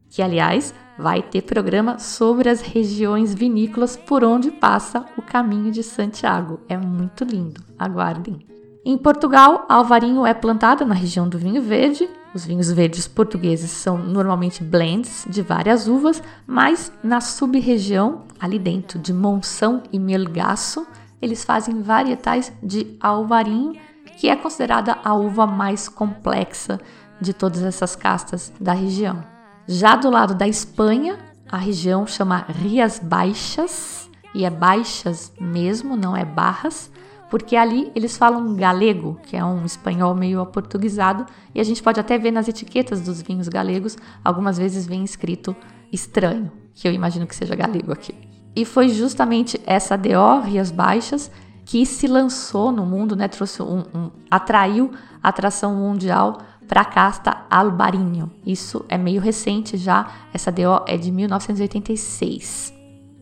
que 0.09 0.23
aliás 0.23 0.73
vai 0.97 1.21
ter 1.21 1.41
programa 1.41 1.99
sobre 1.99 2.49
as 2.49 2.61
regiões 2.61 3.33
vinícolas 3.33 3.97
por 3.97 4.23
onde 4.23 4.51
passa 4.51 5.05
o 5.17 5.21
Caminho 5.21 5.71
de 5.71 5.83
Santiago. 5.83 6.59
É 6.67 6.77
muito 6.77 7.23
lindo, 7.23 7.61
aguardem. 7.77 8.45
Em 8.87 8.97
Portugal, 8.97 9.65
alvarinho 9.67 10.25
é 10.25 10.33
plantada 10.33 10.85
na 10.85 10.93
região 10.93 11.27
do 11.27 11.39
vinho 11.39 11.61
verde. 11.61 12.07
Os 12.35 12.45
vinhos 12.45 12.71
verdes 12.71 13.07
portugueses 13.07 13.71
são 13.71 13.97
normalmente 13.97 14.63
blends 14.63 15.25
de 15.27 15.41
várias 15.41 15.87
uvas, 15.87 16.21
mas 16.45 16.91
na 17.03 17.19
sub-região, 17.19 18.25
ali 18.39 18.59
dentro 18.59 18.99
de 18.99 19.11
Monção 19.11 19.81
e 19.91 19.97
Melgaço, 19.97 20.85
eles 21.19 21.43
fazem 21.43 21.81
varietais 21.81 22.53
de 22.61 22.95
alvarinho, 23.01 23.73
que 24.17 24.29
é 24.29 24.35
considerada 24.35 24.97
a 25.03 25.15
uva 25.15 25.47
mais 25.47 25.89
complexa 25.89 26.79
de 27.19 27.33
todas 27.33 27.63
essas 27.63 27.95
castas 27.95 28.53
da 28.59 28.73
região. 28.73 29.34
Já 29.67 29.95
do 29.95 30.11
lado 30.11 30.35
da 30.35 30.47
Espanha, 30.47 31.17
a 31.49 31.57
região 31.57 32.05
chama 32.05 32.45
Rias 32.47 32.99
Baixas, 32.99 34.07
e 34.35 34.45
é 34.45 34.49
baixas 34.49 35.33
mesmo, 35.39 35.95
não 35.95 36.15
é 36.15 36.23
barras, 36.23 36.91
porque 37.31 37.55
ali 37.55 37.91
eles 37.95 38.15
falam 38.15 38.55
galego, 38.55 39.19
que 39.23 39.35
é 39.35 39.43
um 39.43 39.65
espanhol 39.65 40.13
meio 40.13 40.39
aportuguesado, 40.39 41.25
e 41.53 41.59
a 41.59 41.63
gente 41.63 41.81
pode 41.81 41.99
até 41.99 42.15
ver 42.15 42.29
nas 42.29 42.47
etiquetas 42.47 43.01
dos 43.01 43.23
vinhos 43.23 43.47
galegos, 43.47 43.97
algumas 44.23 44.57
vezes 44.57 44.85
vem 44.85 45.03
escrito 45.03 45.55
estranho, 45.91 46.51
que 46.75 46.87
eu 46.87 46.93
imagino 46.93 47.25
que 47.25 47.35
seja 47.35 47.55
galego 47.55 47.91
aqui. 47.91 48.13
E 48.55 48.65
foi 48.65 48.89
justamente 48.89 49.59
essa 49.65 49.97
DO, 49.97 50.41
Rias 50.43 50.69
Baixas, 50.69 51.31
que 51.65 51.87
se 51.87 52.05
lançou 52.05 52.71
no 52.71 52.85
mundo, 52.85 53.15
né, 53.15 53.27
trouxe 53.27 53.63
um, 53.63 53.79
um 53.95 54.11
atraiu 54.29 54.91
atração 55.23 55.73
mundial 55.73 56.37
para 56.67 56.81
a 56.81 56.85
casta 56.85 57.45
Albarinho. 57.49 58.31
Isso 58.45 58.85
é 58.89 58.97
meio 58.97 59.21
recente 59.21 59.77
já, 59.77 60.07
essa 60.33 60.51
DO 60.51 60.83
é 60.87 60.97
de 60.97 61.11
1986. 61.11 62.73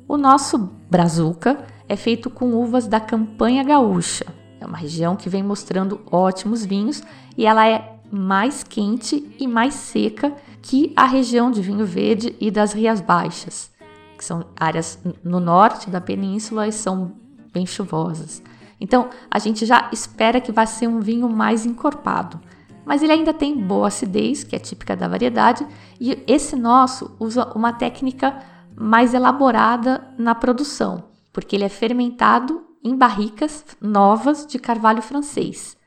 O 0.08 0.18
nosso 0.18 0.58
Brazuca 0.90 1.66
é 1.88 1.96
feito 1.96 2.30
com 2.30 2.54
uvas 2.54 2.88
da 2.88 3.00
Campanha 3.00 3.64
Gaúcha. 3.64 4.26
É 4.60 4.66
uma 4.66 4.78
região 4.78 5.16
que 5.16 5.30
vem 5.30 5.44
mostrando 5.44 6.02
ótimos 6.10 6.66
vinhos 6.66 7.04
e 7.38 7.46
ela 7.46 7.68
é 7.68 7.98
mais 8.12 8.64
quente 8.64 9.36
e 9.40 9.48
mais 9.48 9.74
seca 9.74 10.34
que 10.62 10.94
a 10.96 11.06
região 11.06 11.52
de 11.52 11.62
Vinho 11.62 11.86
Verde 11.86 12.36
e 12.40 12.50
das 12.50 12.72
Rias 12.72 13.02
Baixas, 13.02 13.72
que 14.18 14.24
são 14.24 14.46
áreas 14.56 15.00
no 15.24 15.40
norte 15.40 15.90
da 15.90 16.00
península 16.00 16.68
e 16.68 16.72
são 16.72 17.14
bem 17.52 17.66
chuvosas. 17.66 18.42
Então, 18.80 19.10
a 19.32 19.40
gente 19.40 19.66
já 19.66 19.90
espera 19.92 20.42
que 20.42 20.52
vai 20.52 20.68
ser 20.68 20.88
um 20.88 21.00
vinho 21.00 21.30
mais 21.30 21.66
encorpado. 21.66 22.40
Mas 22.86 23.02
ele 23.02 23.14
ainda 23.14 23.34
tem 23.34 23.58
boa 23.58 23.88
acidez, 23.88 24.44
que 24.44 24.56
é 24.56 24.60
típica 24.60 24.96
da 24.96 25.08
variedade, 25.08 25.66
e 26.00 26.24
esse 26.28 26.56
nosso 26.56 27.16
usa 27.20 27.52
uma 27.56 27.74
técnica 27.74 28.38
mais 28.76 29.14
elaborada 29.14 30.08
na 30.18 30.34
produção, 30.34 31.04
porque 31.32 31.56
ele 31.56 31.64
é 31.64 31.70
fermentado 31.70 32.66
em 32.84 32.96
barricas 32.98 33.66
novas 33.80 34.46
de 34.46 34.60
carvalho 34.60 35.02
francês. 35.02 35.78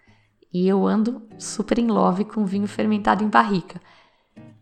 E 0.53 0.67
eu 0.67 0.87
ando 0.87 1.23
super 1.39 1.79
em 1.79 1.89
love 1.89 2.25
com 2.25 2.47
vinho 2.47 2.67
fermentado 2.67 3.23
em 3.23 3.29
barrica. 3.29 3.81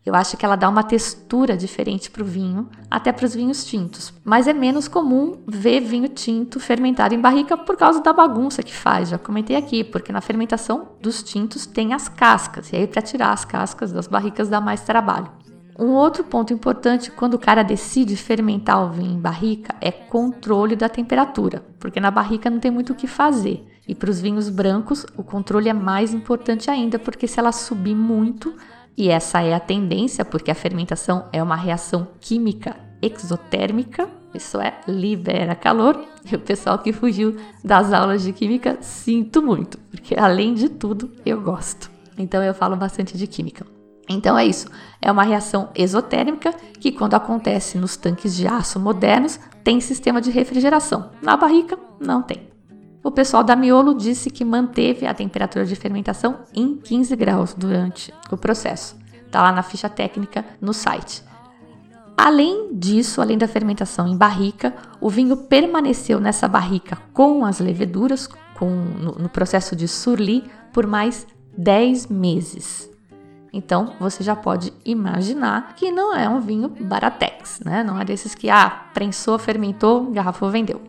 Eu 0.05 0.15
acho 0.15 0.37
que 0.37 0.45
ela 0.45 0.57
dá 0.57 0.69
uma 0.69 0.83
textura 0.83 1.57
diferente 1.57 2.11
para 2.11 2.23
o 2.23 2.27
vinho, 2.27 2.69
até 2.91 3.11
para 3.11 3.25
os 3.25 3.35
vinhos 3.35 3.65
tintos. 3.65 4.13
Mas 4.23 4.47
é 4.47 4.53
menos 4.53 4.87
comum 4.87 5.39
ver 5.47 5.81
vinho 5.81 6.09
tinto 6.09 6.61
fermentado 6.61 7.15
em 7.15 7.21
barrica 7.21 7.57
por 7.57 7.75
causa 7.77 8.03
da 8.03 8.13
bagunça 8.13 8.63
que 8.63 8.75
faz. 8.75 9.09
Já 9.09 9.19
comentei 9.19 9.57
aqui, 9.57 9.83
porque 9.83 10.13
na 10.13 10.21
fermentação 10.21 10.89
dos 11.01 11.23
tintos 11.23 11.65
tem 11.65 11.95
as 11.95 12.07
cascas, 12.07 12.71
e 12.71 12.77
aí 12.77 12.87
para 12.87 13.01
tirar 13.01 13.33
as 13.33 13.47
cascas 13.47 13.93
das 13.93 14.07
barricas 14.07 14.51
dá 14.51 14.61
mais 14.61 14.83
trabalho. 14.83 15.31
Um 15.77 15.91
outro 15.93 16.23
ponto 16.23 16.53
importante 16.53 17.11
quando 17.11 17.35
o 17.35 17.39
cara 17.39 17.65
decide 17.65 18.17
fermentar 18.17 18.85
o 18.85 18.93
vinho 18.93 19.15
em 19.15 19.21
barrica 19.21 19.75
é 19.81 19.91
controle 19.91 20.77
da 20.77 20.89
temperatura, 20.89 21.65
porque 21.81 21.99
na 21.99 22.11
barrica 22.11 22.49
não 22.49 22.61
tem 22.61 22.71
muito 22.71 22.93
o 22.93 22.97
que 22.97 23.09
fazer. 23.09 23.67
E 23.89 23.95
para 23.95 24.09
os 24.09 24.21
vinhos 24.21 24.49
brancos, 24.49 25.05
o 25.17 25.23
controle 25.23 25.69
é 25.69 25.73
mais 25.73 26.15
importante 26.15 26.71
ainda, 26.71 26.99
porque 26.99 27.27
se 27.27 27.41
ela 27.41 27.53
subir 27.53 27.95
muito, 27.95 28.55
e 28.97 29.09
essa 29.09 29.43
é 29.43 29.55
a 29.55 29.61
tendência, 29.61 30.25
porque 30.25 30.51
a 30.51 30.55
fermentação 30.55 31.27
é 31.33 31.43
uma 31.43 31.57
reação 31.57 32.09
química 32.21 32.77
exotérmica, 33.03 34.09
isso 34.33 34.61
é, 34.61 34.81
libera 34.87 35.55
calor. 35.55 36.05
E 36.31 36.35
o 36.35 36.41
pessoal 36.41 36.79
que 36.79 36.93
fugiu 36.93 37.37
das 37.63 37.93
aulas 37.93 38.23
de 38.23 38.33
química, 38.33 38.79
sinto 38.81 39.43
muito, 39.43 39.79
porque 39.91 40.19
além 40.19 40.55
de 40.55 40.69
tudo, 40.69 41.11
eu 41.25 41.41
gosto. 41.41 41.91
Então 42.17 42.43
eu 42.43 42.55
falo 42.55 42.77
bastante 42.77 43.19
de 43.19 43.27
química. 43.27 43.67
Então 44.09 44.39
é 44.39 44.45
isso, 44.45 44.69
é 45.01 45.11
uma 45.11 45.23
reação 45.23 45.71
exotérmica 45.75 46.53
que, 46.79 46.93
quando 46.93 47.15
acontece 47.15 47.79
nos 47.79 47.97
tanques 47.97 48.35
de 48.35 48.47
aço 48.47 48.79
modernos, 48.79 49.41
tem 49.63 49.81
sistema 49.81 50.21
de 50.21 50.31
refrigeração. 50.31 51.11
Na 51.23 51.37
barrica, 51.37 51.79
não 52.01 52.23
tem. 52.23 52.54
O 53.05 53.11
pessoal 53.11 53.45
da 53.45 53.55
Miolo 53.55 53.95
disse 53.95 54.31
que 54.31 54.47
manteve 54.47 55.07
a 55.07 55.13
temperatura 55.13 55.67
de 55.67 55.77
fermentação 55.77 56.39
em 56.55 56.75
15 56.75 57.15
graus 57.15 57.53
durante 57.53 58.15
o 58.31 58.37
processo. 58.39 58.97
Está 59.27 59.43
lá 59.43 59.53
na 59.53 59.63
ficha 59.63 59.91
técnica 59.91 60.43
no 60.59 60.73
site. 60.73 61.23
Além 62.17 62.71
disso, 62.73 63.21
além 63.21 63.37
da 63.37 63.47
fermentação 63.47 64.09
em 64.09 64.17
barrica, 64.17 64.75
o 65.03 65.11
vinho 65.11 65.37
permaneceu 65.37 66.19
nessa 66.19 66.49
barrica 66.49 66.97
com 67.13 67.45
as 67.45 67.61
leveduras, 67.61 68.27
com, 68.55 68.71
no, 68.71 69.13
no 69.19 69.29
processo 69.29 69.77
de 69.77 69.87
surli, 69.87 70.43
por 70.73 70.87
mais 70.87 71.27
10 71.59 72.07
meses. 72.07 72.91
Então, 73.53 73.93
você 74.01 74.25
já 74.25 74.35
pode 74.35 74.73
imaginar 74.83 75.75
que 75.75 75.91
não 75.91 76.17
é 76.17 76.27
um 76.27 76.41
vinho 76.41 76.71
baratex, 76.71 77.61
né? 77.63 77.85
Não 77.85 78.01
é 78.01 78.05
desses 78.05 78.35
que, 78.35 78.49
ah, 78.49 78.87
prensou, 78.95 79.39
fermentou, 79.39 80.11
garrafou, 80.11 80.51
vendeu. 80.51 80.81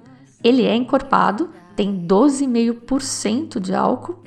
Ele 0.41 0.63
é 0.63 0.75
encorpado, 0.75 1.49
tem 1.75 2.05
12,5% 2.05 3.59
de 3.59 3.73
álcool, 3.73 4.23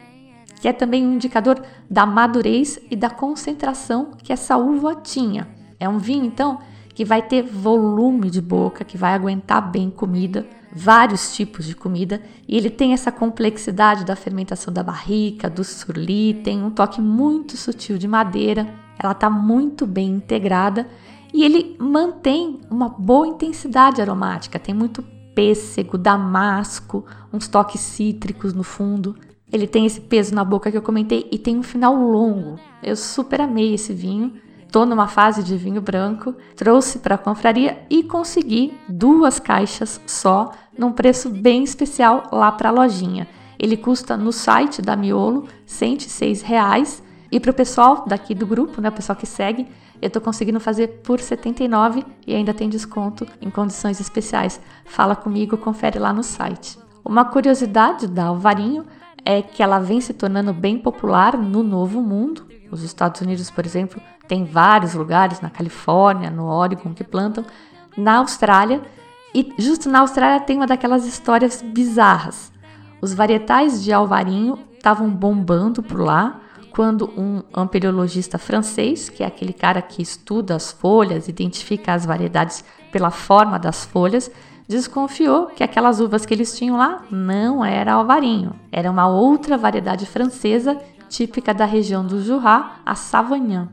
que 0.61 0.69
é 0.69 0.73
também 0.73 1.07
um 1.07 1.15
indicador 1.15 1.63
da 1.89 2.05
madurez 2.05 2.79
e 2.91 2.97
da 2.97 3.09
concentração 3.09 4.11
que 4.23 4.33
essa 4.33 4.57
uva 4.57 4.95
tinha. 4.97 5.49
É 5.79 5.89
um 5.89 5.99
vinho, 5.99 6.25
então, 6.25 6.59
que 6.95 7.05
vai 7.05 7.23
ter 7.23 7.43
volume 7.43 8.29
de 8.29 8.41
boca, 8.41 8.85
que 8.85 8.99
vai 8.99 9.15
aguentar 9.15 9.71
bem 9.71 9.89
comida, 9.89 10.45
vários 10.73 11.35
tipos 11.35 11.65
de 11.65 11.75
comida, 11.75 12.21
e 12.47 12.57
ele 12.57 12.71
tem 12.71 12.93
essa 12.93 13.13
complexidade 13.13 14.05
da 14.05 14.17
fermentação 14.17 14.73
da 14.73 14.83
barrica, 14.83 15.49
do 15.49 15.63
surli, 15.65 16.35
tem 16.43 16.63
um 16.63 16.71
toque 16.71 17.01
muito 17.01 17.57
sutil 17.57 17.97
de 17.99 18.09
madeira, 18.09 18.67
ela 18.99 19.13
está 19.13 19.31
muito 19.31 19.87
bem 19.87 20.11
integrada 20.11 20.89
e 21.33 21.45
ele 21.45 21.77
mantém 21.79 22.61
uma 22.71 22.89
boa 22.89 23.29
intensidade 23.29 24.01
aromática, 24.01 24.59
tem 24.59 24.75
muito 24.75 25.05
pêssego, 25.39 25.97
damasco, 25.97 27.05
uns 27.33 27.47
toques 27.47 27.81
cítricos 27.81 28.53
no 28.53 28.65
fundo. 28.65 29.15
Ele 29.53 29.69
tem 29.69 29.87
esse 29.87 30.01
peso 30.01 30.35
na 30.35 30.43
boca 30.43 30.69
que 30.69 30.77
eu 30.77 30.83
comentei 30.83 31.29
e 31.31 31.39
tem 31.39 31.57
um 31.57 31.63
final 31.63 31.95
longo. 31.95 32.59
Eu 32.83 32.97
super 32.97 33.41
amei 33.43 33.73
esse 33.73 33.93
vinho. 33.93 34.33
Tô 34.73 34.85
numa 34.85 35.07
fase 35.07 35.45
de 35.45 35.57
vinho 35.57 35.81
branco, 35.81 36.35
trouxe 36.57 36.99
para 36.99 37.15
a 37.15 37.19
confraria 37.19 37.79
e 37.89 38.03
consegui 38.03 38.77
duas 38.89 39.39
caixas 39.39 40.01
só, 40.09 40.51
num 40.77 40.91
preço 40.91 41.31
bem 41.31 41.63
especial 41.63 42.25
lá 42.33 42.51
para 42.51 42.71
a 42.71 42.73
lojinha. 42.73 43.29
Ele 43.57 43.77
custa 43.77 44.17
no 44.17 44.33
site 44.33 44.83
da 44.83 44.97
Miolo 44.97 45.47
106 45.67 46.43
reais 46.43 47.01
e 47.31 47.39
para 47.39 47.53
o 47.53 47.55
pessoal 47.55 48.05
daqui 48.09 48.35
do 48.35 48.45
grupo, 48.45 48.81
né, 48.81 48.89
o 48.89 48.93
pessoal 48.93 49.15
que 49.15 49.27
segue, 49.27 49.69
eu 50.01 50.07
estou 50.07 50.23
conseguindo 50.23 50.61
fazer 50.61 51.01
por 51.03 51.21
79 51.21 52.05
e 52.27 52.35
ainda 52.35 52.55
tem 52.55 52.69
desconto 52.69 53.27
em 53.41 53.51
condições 53.51 54.01
especiais. 54.01 54.61
Fala 54.85 55.17
comigo, 55.17 55.57
confere 55.57 55.99
lá 55.99 56.13
no 56.13 56.23
site. 56.23 56.79
Uma 57.05 57.25
curiosidade 57.25 58.07
da 58.07 58.27
Alvarinho 58.27 58.85
é 59.25 59.43
que 59.43 59.63
ela 59.63 59.79
vem 59.79 60.01
se 60.01 60.15
tornando 60.15 60.53
bem 60.53 60.79
popular 60.79 61.37
no 61.37 61.63
Novo 61.63 62.01
Mundo. 62.01 62.47
Os 62.71 62.83
Estados 62.83 63.21
Unidos, 63.21 63.51
por 63.51 63.65
exemplo, 63.67 64.01
tem 64.27 64.45
vários 64.45 64.95
lugares 64.95 65.41
na 65.41 65.51
Califórnia, 65.51 66.31
no 66.31 66.47
Oregon 66.47 66.95
que 66.95 67.03
plantam. 67.03 67.45
Na 67.97 68.19
Austrália, 68.19 68.83
e 69.35 69.53
justo 69.59 69.89
na 69.89 70.01
Austrália 70.01 70.41
tem 70.41 70.57
uma 70.57 70.67
daquelas 70.67 71.07
histórias 71.07 71.61
bizarras. 71.63 72.53
Os 73.01 73.13
varietais 73.13 73.83
de 73.83 73.93
alvarinho 73.93 74.59
estavam 74.75 75.09
bombando 75.11 75.83
por 75.83 76.01
lá 76.01 76.41
quando 76.73 77.11
um 77.17 77.43
ampelologista 77.55 78.39
francês, 78.39 79.09
que 79.09 79.23
é 79.23 79.27
aquele 79.27 79.53
cara 79.53 79.83
que 79.83 80.03
estuda 80.03 80.55
as 80.55 80.71
folhas, 80.71 81.29
identifica 81.29 81.93
as 81.93 82.07
variedades 82.07 82.65
pela 82.93 83.11
forma 83.11 83.59
das 83.59 83.85
folhas, 83.85 84.31
desconfiou 84.69 85.47
que 85.47 85.65
aquelas 85.65 85.99
uvas 85.99 86.27
que 86.27 86.35
eles 86.35 86.57
tinham 86.57 86.77
lá 86.77 87.03
não 87.11 87.65
era 87.65 87.95
alvarinho, 87.95 88.55
era 88.71 88.91
uma 88.91 89.09
outra 89.09 89.57
variedade 89.57 90.05
francesa 90.07 90.79
típica 91.09 91.55
da 91.55 91.65
região 91.65 92.05
do 92.05 92.23
Jura, 92.23 92.73
a 92.85 92.95
Savagnin. 92.95 93.67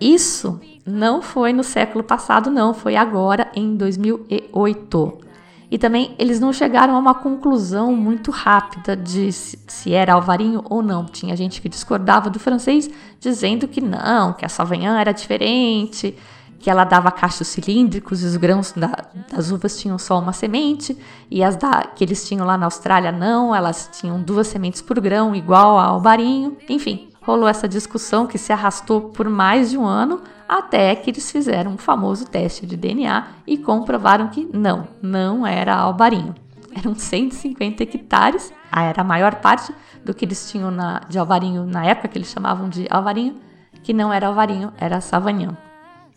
Isso 0.00 0.60
não 0.84 1.22
foi 1.22 1.52
no 1.52 1.64
século 1.64 2.04
passado, 2.04 2.50
não, 2.50 2.74
foi 2.74 2.96
agora 2.96 3.50
em 3.54 3.76
2008. 3.76 5.31
E 5.72 5.78
também 5.78 6.14
eles 6.18 6.38
não 6.38 6.52
chegaram 6.52 6.94
a 6.94 6.98
uma 6.98 7.14
conclusão 7.14 7.96
muito 7.96 8.30
rápida 8.30 8.94
de 8.94 9.32
se, 9.32 9.94
era 9.94 10.12
alvarinho 10.12 10.62
ou 10.68 10.82
não. 10.82 11.06
Tinha 11.06 11.34
gente 11.34 11.62
que 11.62 11.68
discordava 11.68 12.28
do 12.28 12.38
francês, 12.38 12.90
dizendo 13.18 13.66
que 13.66 13.80
não, 13.80 14.34
que 14.34 14.44
a 14.44 14.50
Sauvignon 14.50 14.94
era 14.96 15.12
diferente, 15.12 16.14
que 16.58 16.68
ela 16.68 16.84
dava 16.84 17.10
cachos 17.10 17.48
cilíndricos 17.48 18.22
e 18.22 18.26
os 18.26 18.36
grãos 18.36 18.72
da, 18.72 18.94
das 19.32 19.50
uvas 19.50 19.80
tinham 19.80 19.98
só 19.98 20.18
uma 20.18 20.34
semente, 20.34 20.94
e 21.30 21.42
as 21.42 21.56
da, 21.56 21.84
que 21.86 22.04
eles 22.04 22.28
tinham 22.28 22.46
lá 22.46 22.58
na 22.58 22.66
Austrália 22.66 23.10
não, 23.10 23.54
elas 23.54 23.88
tinham 23.98 24.20
duas 24.20 24.48
sementes 24.48 24.82
por 24.82 25.00
grão, 25.00 25.34
igual 25.34 25.78
ao 25.78 25.94
alvarinho. 25.94 26.54
Enfim, 26.68 27.08
rolou 27.22 27.48
essa 27.48 27.68
discussão 27.68 28.26
que 28.26 28.36
se 28.36 28.52
arrastou 28.52 29.00
por 29.10 29.28
mais 29.28 29.70
de 29.70 29.78
um 29.78 29.86
ano 29.86 30.20
até 30.48 30.94
que 30.94 31.10
eles 31.10 31.30
fizeram 31.30 31.74
o 31.74 31.78
famoso 31.78 32.26
teste 32.26 32.66
de 32.66 32.76
DNA 32.76 33.26
e 33.46 33.56
comprovaram 33.56 34.28
que 34.28 34.48
não, 34.52 34.86
não 35.00 35.46
era 35.46 35.74
alvarinho. 35.74 36.34
Eram 36.74 36.94
150 36.94 37.82
hectares, 37.82 38.52
era 38.74 39.02
a 39.02 39.04
maior 39.04 39.36
parte 39.36 39.74
do 40.04 40.12
que 40.12 40.24
eles 40.24 40.50
tinham 40.50 40.70
na, 40.70 41.00
de 41.08 41.18
alvarinho 41.18 41.64
na 41.64 41.84
época 41.84 42.08
que 42.08 42.18
eles 42.18 42.30
chamavam 42.30 42.68
de 42.68 42.86
alvarinho, 42.90 43.36
que 43.82 43.92
não 43.92 44.12
era 44.12 44.26
alvarinho, 44.26 44.72
era 44.78 45.00
savagnin. 45.00 45.56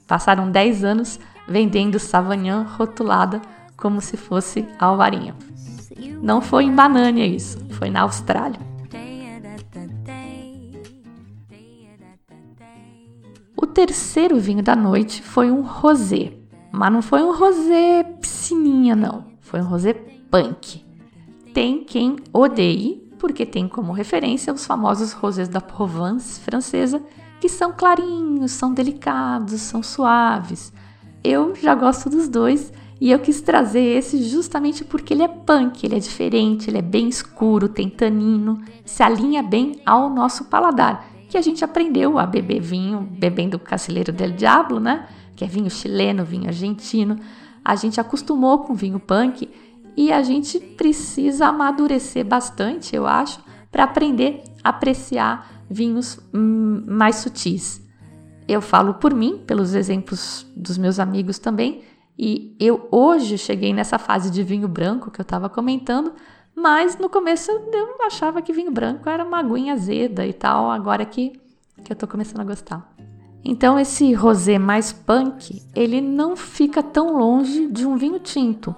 Passaram 0.07 0.49
10 0.49 0.83
anos 0.83 1.19
vendendo 1.47 1.99
savagnin 1.99 2.63
rotulada 2.77 3.41
como 3.77 4.01
se 4.01 4.17
fosse 4.17 4.67
alvarinho. 4.79 5.35
Não 6.21 6.41
foi 6.41 6.63
em 6.63 6.73
Banânia 6.73 7.25
isso, 7.25 7.59
foi 7.71 7.89
na 7.89 8.01
Austrália. 8.01 8.74
Terceiro 13.75 14.39
vinho 14.39 14.63
da 14.63 14.73
noite 14.73 15.21
foi 15.21 15.51
um 15.51 15.61
rosé, 15.61 16.31
mas 16.71 16.93
não 16.93 17.01
foi 17.01 17.21
um 17.21 17.37
rosé 17.37 18.03
piscininha 18.21 18.95
não, 18.95 19.25
foi 19.41 19.59
um 19.59 19.65
rosé 19.65 19.91
punk. 20.31 20.81
Tem 21.53 21.83
quem 21.83 22.15
odeie, 22.31 23.05
porque 23.19 23.45
tem 23.45 23.67
como 23.67 23.91
referência 23.91 24.53
os 24.53 24.65
famosos 24.65 25.11
rosés 25.11 25.49
da 25.49 25.59
Provence 25.59 26.39
francesa, 26.39 27.03
que 27.41 27.49
são 27.49 27.73
clarinhos, 27.73 28.53
são 28.53 28.73
delicados, 28.73 29.59
são 29.59 29.83
suaves. 29.83 30.71
Eu 31.21 31.53
já 31.53 31.75
gosto 31.75 32.09
dos 32.09 32.29
dois 32.29 32.71
e 33.01 33.11
eu 33.11 33.19
quis 33.19 33.41
trazer 33.41 33.97
esse 33.97 34.23
justamente 34.23 34.85
porque 34.85 35.13
ele 35.13 35.23
é 35.23 35.27
punk, 35.27 35.83
ele 35.83 35.95
é 35.95 35.99
diferente, 35.99 36.69
ele 36.69 36.77
é 36.77 36.81
bem 36.81 37.09
escuro, 37.09 37.67
tem 37.67 37.89
tanino, 37.89 38.61
se 38.85 39.03
alinha 39.03 39.43
bem 39.43 39.81
ao 39.85 40.09
nosso 40.09 40.45
paladar 40.45 41.14
que 41.29 41.37
a 41.37 41.41
gente 41.41 41.63
aprendeu 41.63 42.17
a 42.19 42.25
beber 42.25 42.61
vinho, 42.61 43.01
bebendo 43.01 43.57
o 43.57 43.59
Caceleiro 43.59 44.11
del 44.11 44.31
Diablo, 44.31 44.79
né? 44.79 45.07
Que 45.35 45.43
é 45.43 45.47
vinho 45.47 45.69
chileno, 45.69 46.23
vinho 46.23 46.47
argentino. 46.47 47.17
A 47.63 47.75
gente 47.75 47.99
acostumou 47.99 48.59
com 48.59 48.73
vinho 48.73 48.99
punk 48.99 49.49
e 49.97 50.11
a 50.11 50.21
gente 50.21 50.59
precisa 50.59 51.47
amadurecer 51.47 52.25
bastante, 52.25 52.95
eu 52.95 53.07
acho, 53.07 53.39
para 53.71 53.83
aprender 53.83 54.43
a 54.63 54.69
apreciar 54.69 55.63
vinhos 55.69 56.19
hum, 56.33 56.83
mais 56.87 57.17
sutis. 57.17 57.81
Eu 58.47 58.61
falo 58.61 58.95
por 58.95 59.13
mim, 59.13 59.41
pelos 59.45 59.73
exemplos 59.73 60.45
dos 60.55 60.77
meus 60.77 60.99
amigos 60.99 61.39
também, 61.39 61.83
e 62.17 62.55
eu 62.59 62.87
hoje 62.91 63.37
cheguei 63.37 63.73
nessa 63.73 63.97
fase 63.97 64.29
de 64.29 64.43
vinho 64.43 64.67
branco 64.67 65.11
que 65.11 65.19
eu 65.19 65.23
estava 65.23 65.49
comentando, 65.49 66.13
mas 66.55 66.97
no 66.97 67.09
começo 67.09 67.51
eu 67.51 67.97
achava 68.05 68.41
que 68.41 68.53
vinho 68.53 68.71
branco 68.71 69.09
era 69.09 69.25
uma 69.25 69.39
aguinha 69.39 69.73
azeda 69.73 70.25
e 70.25 70.33
tal, 70.33 70.71
agora 70.71 71.05
que, 71.05 71.33
que 71.83 71.91
eu 71.91 71.95
tô 71.95 72.07
começando 72.07 72.39
a 72.39 72.45
gostar. 72.45 72.95
Então 73.43 73.77
esse 73.77 74.11
rosé 74.13 74.57
mais 74.57 74.91
punk, 74.91 75.61
ele 75.75 76.01
não 76.01 76.35
fica 76.35 76.81
tão 76.81 77.15
longe 77.15 77.67
de 77.67 77.85
um 77.85 77.95
vinho 77.95 78.19
tinto. 78.19 78.75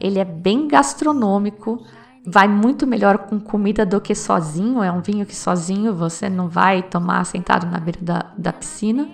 Ele 0.00 0.18
é 0.18 0.24
bem 0.24 0.66
gastronômico, 0.66 1.84
vai 2.26 2.48
muito 2.48 2.86
melhor 2.86 3.18
com 3.18 3.38
comida 3.38 3.86
do 3.86 4.00
que 4.00 4.14
sozinho. 4.14 4.82
É 4.82 4.90
um 4.90 5.00
vinho 5.00 5.24
que 5.24 5.36
sozinho 5.36 5.94
você 5.94 6.28
não 6.28 6.48
vai 6.48 6.82
tomar 6.82 7.24
sentado 7.24 7.70
na 7.70 7.78
beira 7.78 8.00
da, 8.02 8.32
da 8.36 8.52
piscina. 8.52 9.08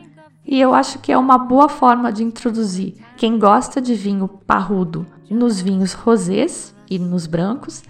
E 0.47 0.61
eu 0.61 0.75
acho 0.75 0.99
que 0.99 1.12
é 1.12 1.18
uma 1.18 1.37
boa 1.37 1.68
forma 1.68 2.12
de 2.12 2.23
introduzir 2.23 2.94
quem 3.16 3.38
gosta 3.38 3.80
de 3.80 3.94
vinho 3.94 4.28
parrudo 4.28 5.06
nos 5.28 5.61
vinhos 5.61 5.92
rosés 5.92 6.75
e 6.90 6.99
nos 6.99 7.26
brancos, 7.26 7.83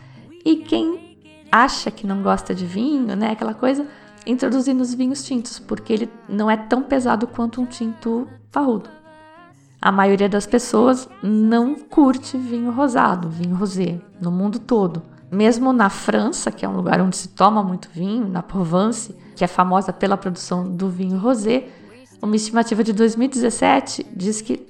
e 0.44 0.56
quem 0.56 1.18
acha 1.50 1.90
que 1.90 2.06
não 2.06 2.22
gosta 2.22 2.54
de 2.54 2.66
vinho, 2.66 3.14
né, 3.16 3.30
aquela 3.30 3.54
coisa, 3.54 3.86
introduzir 4.26 4.74
nos 4.74 4.92
vinhos 4.92 5.24
tintos, 5.24 5.58
porque 5.58 5.92
ele 5.92 6.10
não 6.28 6.50
é 6.50 6.56
tão 6.56 6.82
pesado 6.82 7.26
quanto 7.26 7.60
um 7.60 7.66
tinto 7.66 8.28
parrudo. 8.50 8.90
A 9.80 9.92
maioria 9.92 10.28
das 10.28 10.46
pessoas 10.46 11.08
não 11.22 11.74
curte 11.74 12.36
vinho 12.36 12.70
rosado, 12.70 13.28
vinho 13.28 13.54
rosé, 13.54 14.00
no 14.20 14.30
mundo 14.30 14.58
todo. 14.58 15.02
Mesmo 15.30 15.72
na 15.72 15.90
França, 15.90 16.50
que 16.50 16.64
é 16.64 16.68
um 16.68 16.76
lugar 16.76 17.00
onde 17.00 17.16
se 17.16 17.28
toma 17.28 17.62
muito 17.62 17.88
vinho, 17.92 18.26
na 18.28 18.42
Provence, 18.42 19.14
que 19.36 19.44
é 19.44 19.46
famosa 19.46 19.92
pela 19.92 20.16
produção 20.16 20.68
do 20.74 20.88
vinho 20.88 21.18
rosé, 21.18 21.68
uma 22.22 22.36
estimativa 22.36 22.82
de 22.82 22.92
2017 22.94 24.06
diz 24.16 24.40
que 24.40 24.66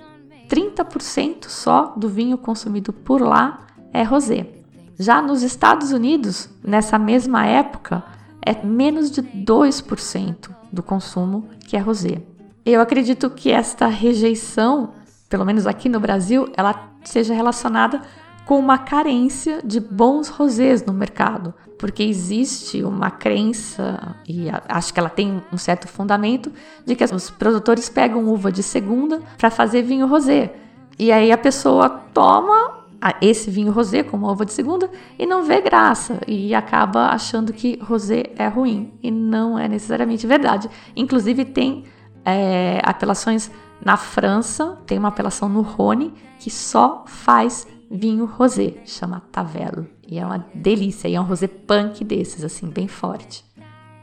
30% 0.48 1.48
só 1.48 1.94
do 1.96 2.08
vinho 2.08 2.36
consumido 2.36 2.92
por 2.92 3.22
lá 3.22 3.66
é 3.92 4.02
rosé. 4.02 4.63
Já 4.98 5.20
nos 5.20 5.42
Estados 5.42 5.92
Unidos, 5.92 6.48
nessa 6.62 6.98
mesma 6.98 7.44
época, 7.46 8.02
é 8.44 8.54
menos 8.64 9.10
de 9.10 9.22
2% 9.22 10.50
do 10.72 10.82
consumo 10.82 11.48
que 11.66 11.76
é 11.76 11.80
rosé. 11.80 12.22
Eu 12.64 12.80
acredito 12.80 13.28
que 13.30 13.50
esta 13.50 13.86
rejeição, 13.86 14.92
pelo 15.28 15.44
menos 15.44 15.66
aqui 15.66 15.88
no 15.88 16.00
Brasil, 16.00 16.48
ela 16.56 16.90
seja 17.04 17.34
relacionada 17.34 18.00
com 18.46 18.58
uma 18.58 18.78
carência 18.78 19.60
de 19.64 19.80
bons 19.80 20.28
rosés 20.28 20.84
no 20.84 20.92
mercado, 20.92 21.54
porque 21.78 22.02
existe 22.02 22.82
uma 22.82 23.10
crença, 23.10 24.16
e 24.28 24.46
acho 24.68 24.92
que 24.92 25.00
ela 25.00 25.08
tem 25.08 25.42
um 25.52 25.56
certo 25.56 25.88
fundamento, 25.88 26.52
de 26.84 26.94
que 26.94 27.04
os 27.04 27.30
produtores 27.30 27.88
pegam 27.88 28.26
uva 28.26 28.52
de 28.52 28.62
segunda 28.62 29.20
para 29.38 29.50
fazer 29.50 29.82
vinho 29.82 30.06
rosé. 30.06 30.54
E 30.98 31.10
aí 31.10 31.32
a 31.32 31.38
pessoa 31.38 31.88
toma 31.88 32.83
esse 33.20 33.50
vinho 33.50 33.72
rosé 33.72 34.02
como 34.02 34.30
uva 34.30 34.44
de 34.44 34.52
segunda 34.52 34.90
e 35.18 35.26
não 35.26 35.42
vê 35.42 35.60
graça 35.60 36.20
e 36.26 36.54
acaba 36.54 37.08
achando 37.08 37.52
que 37.52 37.78
rosé 37.82 38.24
é 38.36 38.48
ruim 38.48 38.92
e 39.02 39.10
não 39.10 39.58
é 39.58 39.68
necessariamente 39.68 40.26
verdade. 40.26 40.68
Inclusive 40.96 41.44
tem 41.44 41.84
é, 42.24 42.80
apelações 42.82 43.50
na 43.84 43.96
França, 43.96 44.78
tem 44.86 44.98
uma 44.98 45.08
apelação 45.08 45.48
no 45.48 45.60
Rhône 45.60 46.12
que 46.38 46.50
só 46.50 47.04
faz 47.06 47.66
vinho 47.90 48.24
rosé, 48.24 48.74
chama 48.84 49.22
Tavello. 49.30 49.86
E 50.06 50.18
é 50.18 50.26
uma 50.26 50.44
delícia, 50.54 51.08
e 51.08 51.14
é 51.14 51.20
um 51.20 51.24
rosé 51.24 51.46
punk 51.46 52.04
desses, 52.04 52.44
assim, 52.44 52.68
bem 52.68 52.88
forte. 52.88 53.44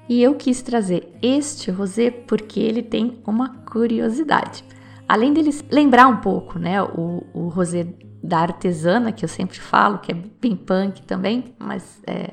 E 0.10 0.22
eu 0.22 0.36
quis 0.36 0.62
trazer 0.62 1.08
este 1.22 1.70
rosé 1.72 2.10
porque 2.10 2.60
ele 2.60 2.82
tem 2.82 3.22
uma 3.26 3.50
curiosidade. 3.64 4.64
Além 5.08 5.34
dele 5.34 5.52
lembrar 5.70 6.08
um 6.08 6.18
pouco, 6.18 6.58
né, 6.58 6.82
o, 6.82 7.24
o 7.34 7.48
rosé 7.50 7.88
da 8.24 8.40
artesana, 8.40 9.12
que 9.12 9.26
eu 9.26 9.30
sempre 9.30 9.60
falo, 9.60 10.00
que 10.00 10.12
é 10.12 10.16
bem 10.16 10.56
punk 10.56 11.02
também, 11.04 11.56
mas 11.58 12.02
é 12.06 12.30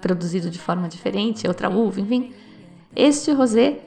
produzido 0.00 0.48
de 0.50 0.58
forma 0.58 0.88
diferente, 0.88 1.46
é 1.46 1.48
outra 1.48 1.68
uva, 1.68 2.00
enfim. 2.00 2.32
Este 2.94 3.32
rosé 3.32 3.80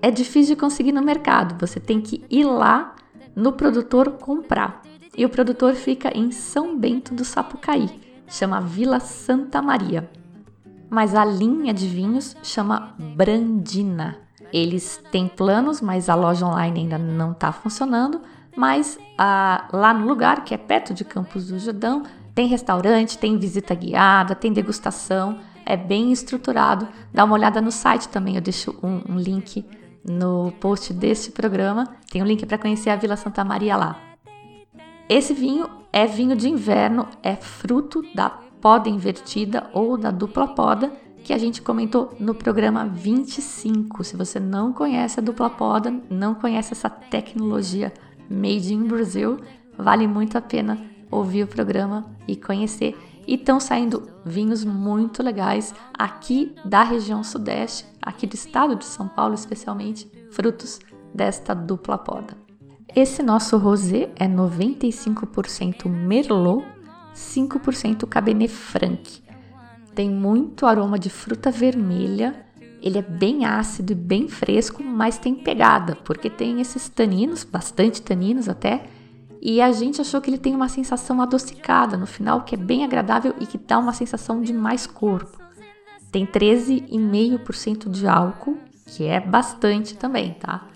é 0.00 0.10
difícil 0.10 0.54
de 0.54 0.60
conseguir 0.60 0.92
no 0.92 1.02
mercado, 1.02 1.58
você 1.58 1.80
tem 1.80 2.00
que 2.00 2.24
ir 2.30 2.44
lá 2.44 2.94
no 3.34 3.52
produtor 3.52 4.12
comprar 4.12 4.82
e 5.16 5.24
o 5.24 5.28
produtor 5.28 5.74
fica 5.74 6.16
em 6.16 6.30
São 6.30 6.78
Bento 6.78 7.14
do 7.14 7.24
Sapucaí, 7.24 8.00
chama 8.28 8.60
Vila 8.60 9.00
Santa 9.00 9.62
Maria. 9.62 10.08
Mas 10.90 11.14
a 11.14 11.24
linha 11.24 11.74
de 11.74 11.88
vinhos 11.88 12.36
chama 12.42 12.94
Brandina. 12.98 14.18
Eles 14.52 15.02
têm 15.10 15.26
planos, 15.26 15.80
mas 15.80 16.08
a 16.08 16.14
loja 16.14 16.46
online 16.46 16.80
ainda 16.80 16.98
não 16.98 17.32
está 17.32 17.50
funcionando. 17.50 18.20
Mas 18.56 18.98
ah, 19.18 19.68
lá 19.72 19.92
no 19.92 20.06
lugar, 20.06 20.44
que 20.44 20.54
é 20.54 20.58
perto 20.58 20.94
de 20.94 21.04
Campos 21.04 21.48
do 21.48 21.58
Jordão, 21.58 22.04
tem 22.34 22.46
restaurante, 22.46 23.18
tem 23.18 23.38
visita 23.38 23.74
guiada, 23.74 24.34
tem 24.34 24.52
degustação, 24.52 25.38
é 25.64 25.76
bem 25.76 26.12
estruturado. 26.12 26.88
Dá 27.12 27.24
uma 27.24 27.34
olhada 27.34 27.60
no 27.60 27.70
site 27.70 28.08
também, 28.08 28.34
eu 28.36 28.40
deixo 28.40 28.76
um, 28.82 29.14
um 29.14 29.18
link 29.18 29.64
no 30.04 30.52
post 30.60 30.92
deste 30.92 31.30
programa. 31.30 31.88
Tem 32.10 32.22
um 32.22 32.26
link 32.26 32.44
para 32.44 32.58
conhecer 32.58 32.90
a 32.90 32.96
Vila 32.96 33.16
Santa 33.16 33.44
Maria 33.44 33.76
lá. 33.76 33.98
Esse 35.08 35.32
vinho 35.32 35.68
é 35.92 36.06
vinho 36.06 36.34
de 36.34 36.48
inverno, 36.48 37.06
é 37.22 37.36
fruto 37.36 38.02
da 38.14 38.30
poda 38.60 38.88
invertida 38.88 39.68
ou 39.72 39.96
da 39.96 40.10
dupla 40.10 40.48
poda 40.48 40.92
que 41.22 41.32
a 41.32 41.38
gente 41.38 41.62
comentou 41.62 42.14
no 42.18 42.34
programa 42.34 42.86
25. 42.86 44.04
Se 44.04 44.16
você 44.16 44.38
não 44.38 44.72
conhece 44.72 45.20
a 45.20 45.22
dupla 45.22 45.48
poda, 45.48 45.94
não 46.10 46.34
conhece 46.34 46.72
essa 46.72 46.90
tecnologia 46.90 47.92
made 48.28 48.72
in 48.72 48.84
Brazil, 48.84 49.38
vale 49.76 50.06
muito 50.06 50.38
a 50.38 50.40
pena 50.40 50.78
ouvir 51.10 51.44
o 51.44 51.48
programa 51.48 52.04
e 52.26 52.36
conhecer. 52.36 52.96
E 53.26 53.34
estão 53.36 53.58
saindo 53.58 54.08
vinhos 54.24 54.64
muito 54.64 55.22
legais 55.22 55.74
aqui 55.96 56.54
da 56.64 56.82
região 56.82 57.24
sudeste, 57.24 57.86
aqui 58.02 58.26
do 58.26 58.34
estado 58.34 58.76
de 58.76 58.84
São 58.84 59.08
Paulo, 59.08 59.34
especialmente, 59.34 60.10
frutos 60.30 60.78
desta 61.14 61.54
dupla 61.54 61.96
poda. 61.96 62.36
Esse 62.94 63.22
nosso 63.22 63.56
rosé 63.56 64.10
é 64.16 64.28
95% 64.28 65.88
Merlot, 65.88 66.64
5% 67.14 68.06
Cabernet 68.06 68.52
Franc. 68.52 69.22
Tem 69.94 70.10
muito 70.10 70.66
aroma 70.66 70.98
de 70.98 71.08
fruta 71.08 71.50
vermelha. 71.50 72.43
Ele 72.84 72.98
é 72.98 73.02
bem 73.02 73.46
ácido 73.46 73.92
e 73.92 73.94
bem 73.96 74.28
fresco, 74.28 74.82
mas 74.82 75.16
tem 75.16 75.34
pegada, 75.34 75.96
porque 76.04 76.28
tem 76.28 76.60
esses 76.60 76.86
taninos, 76.88 77.42
bastante 77.42 78.02
taninos 78.02 78.46
até, 78.46 78.84
e 79.40 79.60
a 79.62 79.72
gente 79.72 80.02
achou 80.02 80.20
que 80.20 80.28
ele 80.28 80.38
tem 80.38 80.54
uma 80.54 80.68
sensação 80.68 81.22
adocicada 81.22 81.96
no 81.96 82.06
final, 82.06 82.42
que 82.42 82.54
é 82.54 82.58
bem 82.58 82.84
agradável 82.84 83.34
e 83.40 83.46
que 83.46 83.56
dá 83.56 83.78
uma 83.78 83.94
sensação 83.94 84.42
de 84.42 84.52
mais 84.52 84.86
corpo. 84.86 85.38
Tem 86.12 86.26
13,5% 86.26 87.90
de 87.90 88.06
álcool, 88.06 88.58
que 88.86 89.04
é 89.04 89.18
bastante 89.18 89.96
também, 89.96 90.34
tá? 90.34 90.68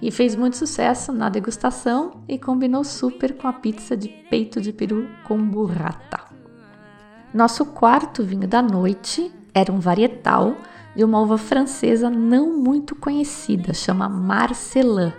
e 0.00 0.10
fez 0.10 0.36
muito 0.36 0.56
sucesso 0.56 1.12
na 1.12 1.28
degustação 1.28 2.22
e 2.28 2.38
combinou 2.38 2.84
super 2.84 3.36
com 3.36 3.48
a 3.48 3.52
pizza 3.52 3.96
de 3.96 4.08
peito 4.08 4.60
de 4.60 4.72
peru 4.72 5.08
com 5.24 5.38
burrata. 5.38 6.20
Nosso 7.34 7.66
quarto 7.66 8.22
vinho 8.22 8.48
da 8.48 8.62
noite 8.62 9.32
era 9.52 9.72
um 9.72 9.80
varietal 9.80 10.56
de 10.98 11.04
uma 11.04 11.20
uva 11.20 11.38
francesa 11.38 12.10
não 12.10 12.56
muito 12.56 12.96
conhecida, 12.96 13.72
chama 13.72 14.08
Marcelin. 14.08 15.12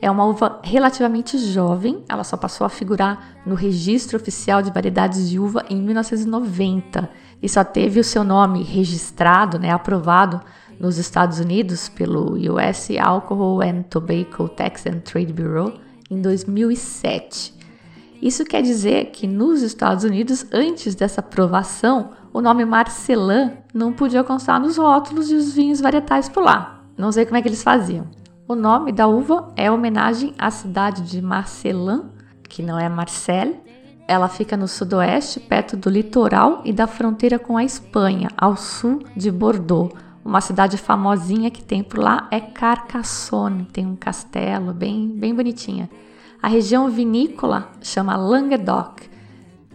É 0.00 0.10
uma 0.10 0.24
uva 0.24 0.58
relativamente 0.64 1.36
jovem, 1.36 2.02
ela 2.08 2.24
só 2.24 2.34
passou 2.34 2.66
a 2.66 2.70
figurar 2.70 3.36
no 3.44 3.54
Registro 3.54 4.16
Oficial 4.16 4.62
de 4.62 4.70
Variedades 4.70 5.28
de 5.28 5.38
Uva 5.38 5.66
em 5.68 5.76
1990 5.82 7.10
e 7.42 7.46
só 7.46 7.62
teve 7.62 8.00
o 8.00 8.04
seu 8.04 8.24
nome 8.24 8.62
registrado, 8.62 9.58
né, 9.58 9.70
aprovado 9.70 10.40
nos 10.80 10.96
Estados 10.96 11.38
Unidos 11.38 11.90
pelo 11.90 12.32
US 12.54 12.88
Alcohol 12.98 13.60
and 13.60 13.82
Tobacco 13.90 14.48
Tax 14.48 14.86
and 14.86 15.00
Trade 15.00 15.34
Bureau 15.34 15.74
em 16.10 16.22
2007. 16.22 17.52
Isso 18.22 18.44
quer 18.44 18.62
dizer 18.62 19.06
que 19.06 19.26
nos 19.26 19.62
Estados 19.62 20.04
Unidos, 20.04 20.46
antes 20.52 20.94
dessa 20.94 21.20
aprovação, 21.20 22.10
o 22.32 22.40
nome 22.40 22.64
Marcelin 22.64 23.50
não 23.74 23.92
podia 23.92 24.22
constar 24.22 24.60
nos 24.60 24.76
rótulos 24.76 25.28
dos 25.28 25.52
vinhos 25.52 25.80
varietais 25.80 26.28
por 26.28 26.44
lá. 26.44 26.84
Não 26.96 27.10
sei 27.10 27.26
como 27.26 27.36
é 27.36 27.42
que 27.42 27.48
eles 27.48 27.64
faziam. 27.64 28.06
O 28.46 28.54
nome 28.54 28.92
da 28.92 29.08
uva 29.08 29.52
é 29.56 29.68
homenagem 29.68 30.34
à 30.38 30.52
cidade 30.52 31.02
de 31.02 31.20
Marcelin, 31.20 32.02
que 32.48 32.62
não 32.62 32.78
é 32.78 32.88
Marcelle. 32.88 33.56
Ela 34.06 34.28
fica 34.28 34.56
no 34.56 34.68
sudoeste, 34.68 35.40
perto 35.40 35.76
do 35.76 35.90
litoral 35.90 36.62
e 36.64 36.72
da 36.72 36.86
fronteira 36.86 37.40
com 37.40 37.56
a 37.56 37.64
Espanha, 37.64 38.28
ao 38.36 38.56
sul 38.56 39.02
de 39.16 39.32
Bordeaux, 39.32 39.92
uma 40.24 40.40
cidade 40.40 40.76
famosinha 40.76 41.50
que 41.50 41.62
tem 41.62 41.82
por 41.82 41.98
lá 41.98 42.28
é 42.30 42.38
Carcassonne, 42.38 43.64
tem 43.72 43.84
um 43.84 43.96
castelo 43.96 44.72
bem, 44.72 45.08
bem 45.08 45.34
bonitinha. 45.34 45.90
A 46.42 46.48
região 46.48 46.90
vinícola 46.90 47.70
chama 47.80 48.16
Languedoc. 48.16 49.02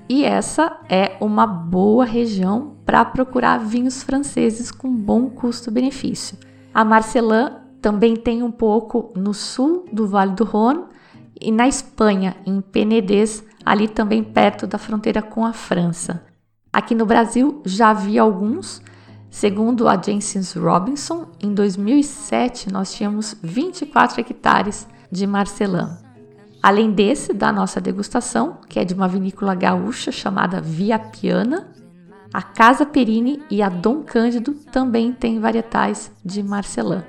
E 0.10 0.25
essa 0.25 0.82
é 0.89 1.15
uma 1.21 1.47
boa 1.47 2.03
região 2.03 2.75
para 2.86 3.06
procurar 3.06 3.58
vinhos 3.60 4.03
franceses 4.03 4.69
com 4.69 4.93
bom 4.93 5.30
custo-benefício. 5.30 6.38
A 6.73 6.84
Marcelin 6.84 7.51
também 7.82 8.17
tem 8.17 8.43
um 8.43 8.51
pouco 8.51 9.13
no 9.15 9.34
sul 9.34 9.86
do 9.93 10.08
Vale 10.08 10.34
do 10.34 10.43
Rhône 10.43 10.84
e 11.39 11.53
na 11.53 11.69
Espanha, 11.69 12.36
em 12.45 12.60
Penedès, 12.60 13.45
ali 13.65 13.88
também 13.88 14.21
perto 14.21 14.67
da 14.67 14.77
fronteira 14.77 15.21
com 15.21 15.45
a 15.45 15.53
França. 15.53 16.25
Aqui 16.71 16.93
no 16.93 17.06
Brasil 17.06 17.62
já 17.65 17.93
vi 17.93 18.19
alguns. 18.19 18.82
Segundo 19.30 19.88
a 19.88 19.95
Janssens 20.01 20.53
Robinson, 20.53 21.27
em 21.41 21.53
2007 21.53 22.71
nós 22.73 22.93
tínhamos 22.93 23.38
24 23.41 24.19
hectares 24.19 24.86
de 25.10 25.25
Marcelin. 25.25 26.07
Além 26.62 26.91
desse, 26.91 27.34
da 27.34 27.52
nossa 27.52 27.80
degustação, 27.80 28.58
que 28.67 28.80
é 28.80 28.86
de 28.86 28.93
uma 28.93 29.08
vinícola 29.08 29.54
gaúcha 29.56 30.12
chamada 30.12 30.60
Via 30.60 30.98
Piana, 30.98 31.67
a 32.34 32.41
Casa 32.41 32.86
Perini 32.86 33.41
e 33.50 33.62
a 33.62 33.70
Dom 33.70 34.04
Cândido 34.04 34.54
também 34.72 35.13
têm 35.13 35.39
varietais 35.39 36.12
de 36.26 36.43
Marcelin. 36.43 37.02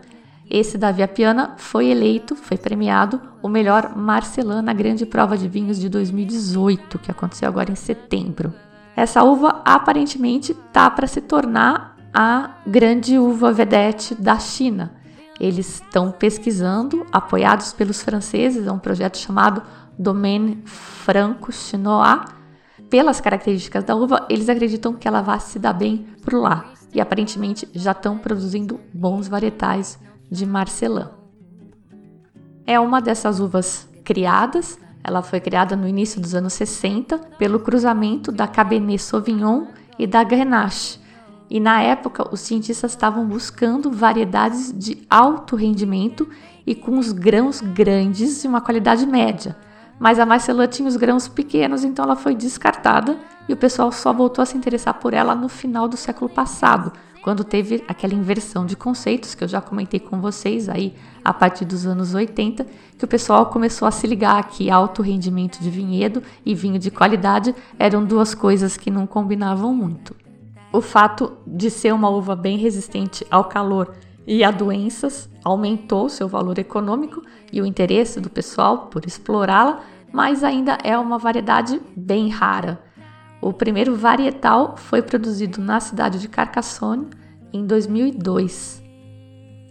Esse 0.49 0.79
da 0.79 0.91
Via 0.91 1.09
Piana 1.09 1.55
foi 1.57 1.89
eleito, 1.89 2.35
foi 2.35 2.57
premiado 2.57 3.21
o 3.43 3.49
melhor 3.49 3.95
Marcelin 3.97 4.63
na 4.63 4.73
grande 4.73 5.05
prova 5.05 5.37
de 5.37 5.49
vinhos 5.49 5.79
de 5.79 5.89
2018, 5.89 6.99
que 6.99 7.11
aconteceu 7.11 7.49
agora 7.49 7.71
em 7.71 7.75
setembro. 7.75 8.55
Essa 8.97 9.23
uva 9.23 9.61
aparentemente 9.65 10.55
tá 10.73 10.91
para 10.91 11.07
se 11.07 11.21
tornar 11.21 11.97
a 12.15 12.51
grande 12.67 13.19
uva 13.19 13.53
vedete 13.53 14.15
da 14.15 14.39
China. 14.39 14.93
Eles 15.41 15.75
estão 15.75 16.11
pesquisando, 16.11 17.07
apoiados 17.13 17.73
pelos 17.73 18.03
franceses, 18.03 18.67
é 18.67 18.73
um 18.73 18.79
projeto 18.79 19.19
chamado 19.19 19.63
Domaine 19.99 20.63
Franco-Chinois. 20.65 22.21
Pelas 22.91 23.21
características 23.21 23.85
da 23.85 23.95
uva, 23.95 24.27
eles 24.29 24.49
acreditam 24.49 24.95
que 24.95 25.07
ela 25.07 25.21
vai 25.21 25.39
se 25.41 25.59
dar 25.59 25.73
bem 25.73 26.07
por 26.23 26.35
lá 26.35 26.73
e 26.93 27.01
aparentemente 27.01 27.69
já 27.75 27.93
estão 27.93 28.19
produzindo 28.19 28.81
bons 28.93 29.29
varietais 29.29 29.99
de 30.31 30.47
Marcelin. 30.47 31.07
É 32.67 32.79
uma 32.81 33.01
dessas 33.01 33.41
uvas 33.41 33.89
criadas, 34.05 34.79
ela 35.03 35.23
foi 35.23 35.41
criada 35.41 35.77
no 35.77 35.87
início 35.87 36.21
dos 36.21 36.35
anos 36.35 36.53
60 36.55 37.19
pelo 37.39 37.61
cruzamento 37.61 38.33
da 38.33 38.47
Cabernet 38.47 38.99
Sauvignon 38.99 39.67
e 39.99 40.07
da 40.07 40.23
Grenache. 40.23 40.99
E 41.51 41.59
na 41.59 41.81
época, 41.81 42.29
os 42.33 42.41
cientistas 42.41 42.93
estavam 42.93 43.27
buscando 43.27 43.91
variedades 43.91 44.73
de 44.77 45.07
alto 45.09 45.57
rendimento 45.57 46.29
e 46.67 46.75
com 46.75 46.99
os 46.99 47.13
grãos 47.13 47.61
grandes 47.61 48.45
e 48.45 48.49
uma 48.49 48.61
qualidade 48.61 49.07
média. 49.07 49.57
Mas 49.99 50.19
a 50.19 50.27
Marcelin 50.27 50.69
tinha 50.69 50.89
os 50.89 50.97
grãos 50.97 51.27
pequenos, 51.27 51.85
então 51.85 52.05
ela 52.05 52.15
foi 52.15 52.35
descartada 52.35 53.19
e 53.49 53.53
o 53.53 53.57
pessoal 53.57 53.91
só 53.91 54.13
voltou 54.13 54.43
a 54.43 54.47
se 54.47 54.57
interessar 54.57 54.95
por 54.95 55.15
ela 55.15 55.35
no 55.35 55.49
final 55.49 55.89
do 55.89 55.97
século 55.97 56.29
passado, 56.29 56.93
quando 57.23 57.43
teve 57.43 57.83
aquela 57.89 58.15
inversão 58.15 58.65
de 58.65 58.77
conceitos 58.77 59.35
que 59.35 59.43
eu 59.43 59.49
já 59.49 59.61
comentei 59.61 59.99
com 59.99 60.21
vocês 60.21 60.69
aí 60.69 60.95
a 61.25 61.33
partir 61.33 61.65
dos 61.65 61.87
anos 61.87 62.15
80, 62.15 62.67
que 62.97 63.05
o 63.05 63.09
pessoal 63.09 63.47
começou 63.47 63.89
a 63.89 63.91
se 63.91 64.07
ligar 64.07 64.47
que 64.49 64.71
alto 64.71 65.03
rendimento 65.03 65.59
de 65.59 65.71
vinhedo 65.71 66.23
e 66.45 66.55
vinho 66.55 66.79
de 66.79 66.91
qualidade 66.91 67.55
eram 67.79 68.05
duas 68.05 68.35
coisas 68.35 68.77
que 68.77 68.91
não 68.91 69.07
combinavam 69.07 69.75
muito. 69.75 70.28
O 70.79 70.81
fato 70.81 71.33
de 71.45 71.73
ser 71.73 71.93
uma 71.93 72.09
uva 72.09 72.37
bem 72.37 72.57
resistente 72.57 73.27
ao 73.29 73.47
calor 73.47 73.97
e 74.25 74.45
a 74.45 74.53
doenças 74.53 75.29
aumentou 75.43 76.09
seu 76.09 76.29
valor 76.29 76.57
econômico 76.57 77.21
e 77.53 77.61
o 77.61 77.67
interesse 77.67 78.21
do 78.21 78.31
pessoal 78.31 78.87
por 78.87 79.05
explorá-la, 79.05 79.81
mas 80.13 80.45
ainda 80.45 80.79
é 80.85 80.97
uma 80.97 81.19
variedade 81.19 81.81
bem 81.97 82.29
rara. 82.29 82.81
O 83.43 83.53
primeiro 83.53 83.97
varietal 83.97 84.77
foi 84.77 85.03
produzido 85.03 85.61
na 85.61 85.81
cidade 85.81 86.21
de 86.21 86.29
Carcassonne 86.29 87.09
em 87.53 87.67
2002. 87.67 88.81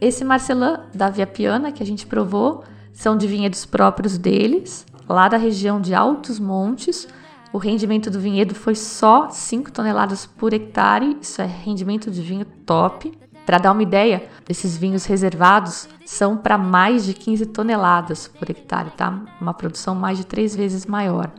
Esse 0.02 0.26
Marcelin 0.26 0.76
da 0.94 1.10
Via 1.10 1.26
Piana 1.26 1.72
que 1.72 1.82
a 1.82 1.86
gente 1.86 2.06
provou 2.06 2.66
são 2.92 3.16
de 3.16 3.28
vinhedos 3.28 3.66
próprios 3.66 4.18
deles, 4.18 4.86
lá 5.08 5.30
da 5.30 5.38
região 5.38 5.80
de 5.80 5.94
Altos 5.94 6.38
Montes. 6.38 7.08
O 7.54 7.58
rendimento 7.58 8.12
do 8.12 8.20
vinhedo 8.20 8.54
foi 8.54 8.76
só 8.76 9.30
5 9.30 9.72
toneladas 9.72 10.26
por 10.26 10.54
hectare, 10.54 11.18
isso 11.22 11.42
é 11.42 11.46
rendimento 11.46 12.12
de 12.12 12.22
vinho 12.22 12.46
top. 12.66 13.18
Para 13.46 13.58
dar 13.58 13.72
uma 13.72 13.84
ideia, 13.84 14.28
esses 14.50 14.76
vinhos 14.76 15.06
reservados 15.06 15.88
são 16.06 16.36
para 16.36 16.58
mais 16.58 17.06
de 17.06 17.14
15 17.14 17.46
toneladas 17.48 18.28
por 18.28 18.50
hectare, 18.50 18.92
tá? 18.92 19.22
Uma 19.40 19.54
produção 19.54 19.96
mais 19.96 20.18
de 20.18 20.26
três 20.26 20.54
vezes 20.54 20.86
maior. 20.86 21.32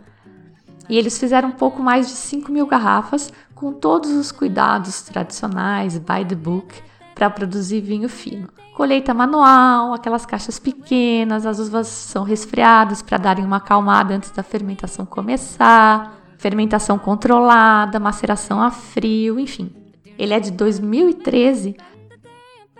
E 0.88 0.96
eles 0.96 1.18
fizeram 1.18 1.50
um 1.50 1.52
pouco 1.52 1.82
mais 1.82 2.08
de 2.08 2.14
5 2.14 2.50
mil 2.50 2.66
garrafas 2.66 3.30
com 3.54 3.74
todos 3.74 4.10
os 4.10 4.32
cuidados 4.32 5.02
tradicionais, 5.02 5.98
by 5.98 6.24
the 6.26 6.34
book, 6.34 6.82
para 7.18 7.28
produzir 7.28 7.80
vinho 7.80 8.08
fino. 8.08 8.48
Colheita 8.74 9.12
manual, 9.12 9.92
aquelas 9.92 10.24
caixas 10.24 10.60
pequenas, 10.60 11.44
as 11.44 11.58
uvas 11.58 11.88
são 11.88 12.22
resfriadas 12.22 13.02
para 13.02 13.18
darem 13.18 13.44
uma 13.44 13.56
acalmada 13.56 14.14
antes 14.14 14.30
da 14.30 14.44
fermentação 14.44 15.04
começar, 15.04 16.16
fermentação 16.38 16.96
controlada, 16.96 17.98
maceração 17.98 18.62
a 18.62 18.70
frio, 18.70 19.40
enfim. 19.40 19.74
Ele 20.16 20.32
é 20.32 20.38
de 20.38 20.52
2013, 20.52 21.76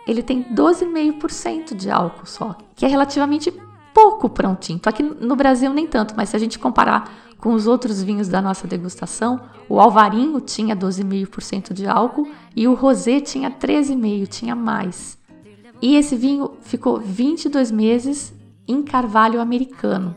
ele 0.07 0.23
tem 0.23 0.45
12,5% 0.45 1.75
de 1.75 1.91
álcool 1.91 2.27
só, 2.27 2.57
que 2.77 2.87
é 2.87 2.89
relativamente 2.89 3.53
pouco 3.93 4.29
para 4.29 4.49
um 4.49 4.55
tinto. 4.55 4.89
Aqui 4.89 5.03
no 5.03 5.35
Brasil 5.35 5.75
nem 5.75 5.89
tanto, 5.89 6.15
mas 6.17 6.29
se 6.29 6.37
a 6.37 6.39
gente 6.39 6.61
comparar 6.61 7.11
com 7.39 7.55
os 7.55 7.67
outros 7.67 8.03
vinhos 8.03 8.29
da 8.29 8.43
nossa 8.43 8.67
degustação, 8.67 9.41
o 9.69 9.81
Alvarinho 9.81 10.41
tinha 10.41 10.77
12,5% 10.77 11.73
de 11.73 11.87
álcool 11.87 12.29
e 12.55 12.67
o 12.67 12.75
Rosé 12.75 13.21
tinha 13.21 13.51
13,5%, 13.51 14.27
tinha 14.29 14.57
mais. 14.57 15.17
E 15.81 15.95
esse 15.97 16.17
vinho 16.17 16.53
ficou 16.61 16.99
22 16.99 17.71
meses 17.71 18.35
em 18.67 18.83
carvalho 18.83 19.41
americano. 19.41 20.17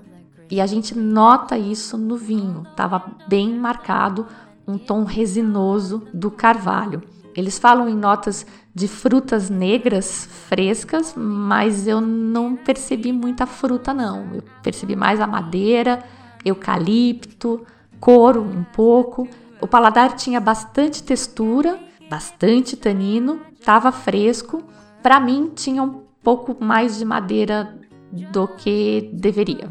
E 0.50 0.60
a 0.60 0.66
gente 0.66 0.98
nota 0.98 1.58
isso 1.58 1.98
no 1.98 2.18
vinho, 2.18 2.64
estava 2.70 3.04
bem 3.28 3.54
marcado 3.54 4.26
um 4.68 4.78
tom 4.78 5.04
resinoso 5.04 6.04
do 6.14 6.32
carvalho. 6.32 7.02
Eles 7.36 7.58
falam 7.58 7.88
em 7.88 7.96
notas 7.96 8.46
de 8.74 8.88
frutas 8.88 9.50
negras 9.50 10.28
frescas, 10.48 11.14
mas 11.16 11.88
eu 11.88 12.02
não 12.02 12.56
percebi 12.56 13.14
muita 13.14 13.46
fruta 13.46 13.94
não. 13.94 14.34
Eu 14.34 14.44
percebi 14.62 14.96
mais 14.96 15.22
a 15.22 15.28
madeira 15.28 16.04
eucalipto, 16.46 17.66
couro 18.00 18.42
um 18.42 18.64
pouco. 18.64 19.28
O 19.62 19.68
paladar 19.68 20.16
tinha 20.16 20.40
bastante 20.40 21.04
textura, 21.04 21.80
bastante 22.10 22.76
tanino, 22.76 23.40
estava 23.60 23.92
fresco. 23.92 24.64
Para 25.04 25.20
mim, 25.20 25.52
tinha 25.56 25.84
um 25.84 26.02
pouco 26.24 26.64
mais 26.64 26.98
de 26.98 27.06
madeira 27.06 27.78
do 28.12 28.48
que 28.48 29.10
deveria. 29.14 29.70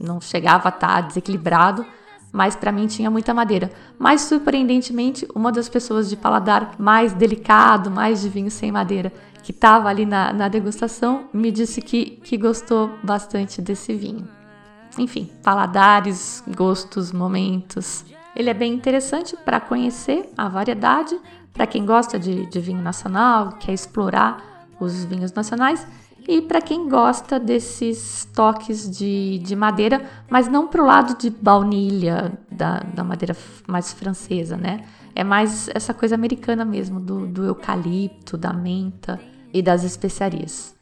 Não 0.00 0.20
chegava 0.20 0.68
a 0.68 0.70
estar 0.70 0.94
tá 0.94 1.00
desequilibrado, 1.00 1.84
mas 2.32 2.54
para 2.54 2.72
mim 2.72 2.86
tinha 2.86 3.10
muita 3.10 3.34
madeira. 3.34 3.70
Mas 3.98 4.22
surpreendentemente, 4.22 5.26
uma 5.34 5.50
das 5.50 5.68
pessoas 5.68 6.08
de 6.08 6.16
paladar 6.16 6.74
mais 6.78 7.12
delicado, 7.12 7.90
mais 7.90 8.20
de 8.20 8.28
vinho 8.28 8.50
sem 8.50 8.70
madeira, 8.70 9.12
que 9.42 9.50
estava 9.50 9.88
ali 9.88 10.04
na, 10.04 10.32
na 10.32 10.48
degustação, 10.48 11.24
me 11.32 11.50
disse 11.50 11.80
que, 11.80 12.20
que 12.22 12.36
gostou 12.36 12.90
bastante 13.02 13.62
desse 13.62 13.94
vinho 13.94 14.37
enfim, 14.98 15.30
paladares, 15.42 16.42
gostos, 16.56 17.12
momentos. 17.12 18.04
Ele 18.34 18.50
é 18.50 18.54
bem 18.54 18.72
interessante 18.72 19.36
para 19.36 19.60
conhecer 19.60 20.32
a 20.36 20.48
variedade, 20.48 21.18
para 21.52 21.66
quem 21.66 21.84
gosta 21.84 22.18
de, 22.18 22.46
de 22.46 22.60
vinho 22.60 22.82
nacional, 22.82 23.52
quer 23.58 23.72
explorar 23.72 24.66
os 24.78 25.04
vinhos 25.04 25.32
nacionais 25.32 25.86
e 26.26 26.42
para 26.42 26.60
quem 26.60 26.88
gosta 26.88 27.40
desses 27.40 28.28
toques 28.34 28.88
de, 28.90 29.38
de 29.38 29.56
madeira, 29.56 30.04
mas 30.28 30.46
não 30.46 30.68
para 30.68 30.82
o 30.82 30.86
lado 30.86 31.16
de 31.18 31.30
baunilha, 31.30 32.38
da, 32.50 32.80
da 32.80 33.02
madeira 33.02 33.34
mais 33.66 33.92
francesa, 33.92 34.56
né? 34.56 34.84
É 35.14 35.24
mais 35.24 35.68
essa 35.74 35.94
coisa 35.94 36.14
americana 36.14 36.64
mesmo, 36.64 37.00
do, 37.00 37.26
do 37.26 37.44
eucalipto, 37.44 38.36
da 38.36 38.52
menta 38.52 39.18
e 39.52 39.62
das 39.62 39.82
especiarias. 39.82 40.76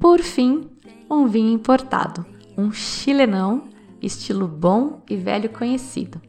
Por 0.00 0.20
fim, 0.20 0.68
um 1.08 1.26
vinho 1.28 1.52
importado 1.52 2.26
um 2.56 2.72
chilenão, 2.72 3.64
estilo 4.00 4.46
bom 4.46 5.02
e 5.08 5.16
velho 5.16 5.48
conhecido. 5.50 6.20